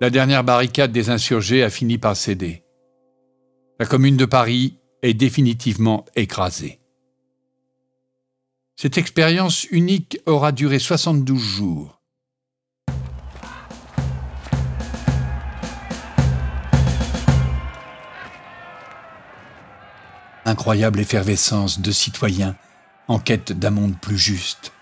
la 0.00 0.10
dernière 0.10 0.44
barricade 0.44 0.92
des 0.92 1.10
insurgés 1.10 1.62
a 1.62 1.70
fini 1.70 1.98
par 1.98 2.16
céder. 2.16 2.62
La 3.80 3.86
commune 3.86 4.16
de 4.16 4.24
Paris 4.24 4.78
est 5.02 5.14
définitivement 5.14 6.04
écrasée. 6.16 6.80
Cette 8.76 8.98
expérience 8.98 9.64
unique 9.70 10.18
aura 10.26 10.52
duré 10.52 10.78
72 10.78 11.38
jours. 11.38 11.98
incroyable 20.48 21.00
effervescence 21.00 21.80
de 21.80 21.92
citoyens 21.92 22.56
en 23.06 23.18
quête 23.18 23.52
d'un 23.52 23.70
monde 23.70 24.00
plus 24.00 24.16
juste. 24.16 24.72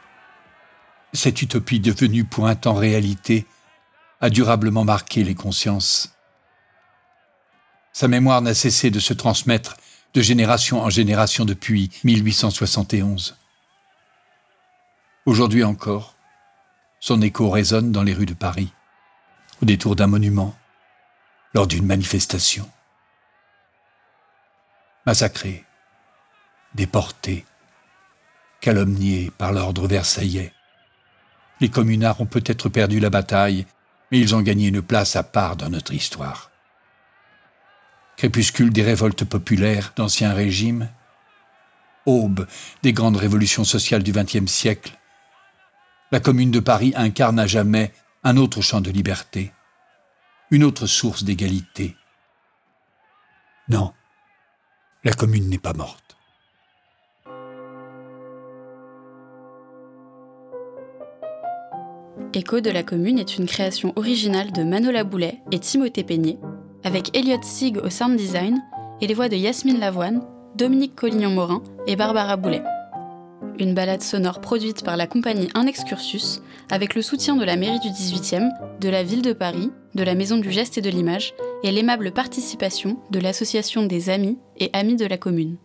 Cette 1.13 1.43
utopie 1.43 1.81
devenue 1.81 2.25
pour 2.25 2.47
un 2.47 2.55
temps 2.55 2.75
réalité 2.75 3.47
a 4.21 4.31
durablement 4.31 4.85
marqué 4.85 5.25
les 5.25 5.35
consciences. 5.35 6.15
Sa 7.93 8.09
mémoire 8.09 8.43
n'a 8.43 8.55
cessé 8.55 8.91
de 8.91 9.01
se 9.01 9.15
transmettre 9.15 9.77
de 10.15 10.23
génération 10.23 10.81
en 10.81 10.91
génération 10.91 11.45
depuis 11.45 11.91
1871. 12.05 13.37
Aujourd'hui 15.27 15.65
encore, 15.65 16.15
son 17.01 17.21
écho 17.21 17.51
résonne 17.51 17.93
dans 17.93 18.03
les 18.03 18.15
rues 18.15 18.27
de 18.27 18.35
Paris, 18.35 18.73
au 19.63 19.67
détour 19.67 19.97
d'un 19.97 20.07
monument, 20.07 20.55
lors 21.55 21.67
d'une 21.67 21.87
manifestation 21.87 22.69
massacrés, 25.07 25.65
déportés, 26.75 27.47
calomniés 28.61 29.31
par 29.39 29.53
l'ordre 29.53 29.87
versaillais, 29.87 30.53
Les 31.61 31.71
communards 31.71 32.21
ont 32.21 32.27
peut-être 32.27 32.69
perdu 32.69 33.01
la 33.01 33.09
bataille, 33.09 33.65
mais 34.11 34.19
ils 34.19 34.35
ont 34.35 34.43
gagné 34.43 34.69
une 34.69 34.83
place 34.83 35.17
à 35.17 35.23
part 35.23 35.57
dans 35.57 35.71
notre 35.71 35.93
histoire. 35.93 36.51
Crépuscule 38.17 38.73
des 38.73 38.83
révoltes 38.83 39.25
populaires 39.25 39.93
d'Ancien 39.97 40.33
Régime, 40.33 40.89
aube 42.07 42.47
des 42.83 42.93
grandes 42.93 43.17
révolutions 43.17 43.65
sociales 43.65 44.03
du 44.03 44.13
XXe 44.13 44.51
siècle, 44.51 44.99
la 46.13 46.21
Commune 46.21 46.53
de 46.53 46.61
Paris 46.61 46.93
incarne 46.97 47.39
à 47.39 47.47
jamais 47.47 47.93
un 48.23 48.37
autre 48.37 48.61
champ 48.61 48.81
de 48.81 48.91
liberté, 48.91 49.53
une 50.51 50.65
autre 50.65 50.87
source 50.87 51.25
d'égalité. 51.25 51.97
Non, 53.69 53.93
la 55.03 55.13
Commune 55.13 55.49
n'est 55.49 55.59
pas 55.59 55.73
morte. 55.73 56.06
Écho 62.37 62.61
de 62.61 62.69
la 62.69 62.83
commune 62.83 63.19
est 63.19 63.39
une 63.39 63.47
création 63.47 63.95
originale 63.97 64.53
de 64.53 64.63
Manola 64.63 65.05
Boulet 65.05 65.41
et 65.53 65.59
Timothée 65.59 66.05
Peigné, 66.05 66.39
avec 66.85 67.17
Elliot 67.17 67.41
Sig 67.43 67.79
au 67.79 67.89
sound 67.89 68.15
design 68.15 68.63
et 69.01 69.07
les 69.07 69.15
voix 69.15 69.31
de 69.31 69.37
Yasmine 69.37 69.81
Lavoine, 69.81 70.21
Dominique 70.55 70.95
Collignon-Morin 70.97 71.63
et 71.87 71.97
Barbara 71.97 72.37
Boulet. 72.37 72.63
Une 73.59 73.73
balade 73.73 74.03
sonore 74.03 74.43
produite 74.43 74.85
par 74.85 74.99
la 74.99 75.07
compagnie 75.07 75.49
Un 75.55 75.67
Excursus 75.67 76.43
avec 76.71 76.95
le 76.95 77.01
soutien 77.01 77.37
de 77.37 77.45
la 77.47 77.57
mairie 77.57 77.81
du 77.81 77.89
18e, 77.89 78.51
de 78.83 78.89
la 78.91 79.03
ville 79.03 79.23
de 79.23 79.33
Paris, 79.33 79.71
de 79.95 80.05
la 80.05 80.15
Maison 80.15 80.37
du 80.37 80.51
Geste 80.51 80.77
et 80.77 80.83
de 80.83 80.91
l'Image 80.91 81.33
et 81.65 81.73
l'aimable 81.73 82.13
participation 82.13 82.99
de 83.11 83.19
l'association 83.19 83.87
des 83.87 84.11
Amis 84.11 84.37
et 84.59 84.69
Amis 84.75 84.97
de 84.97 85.07
la 85.07 85.17
commune. 85.17 85.57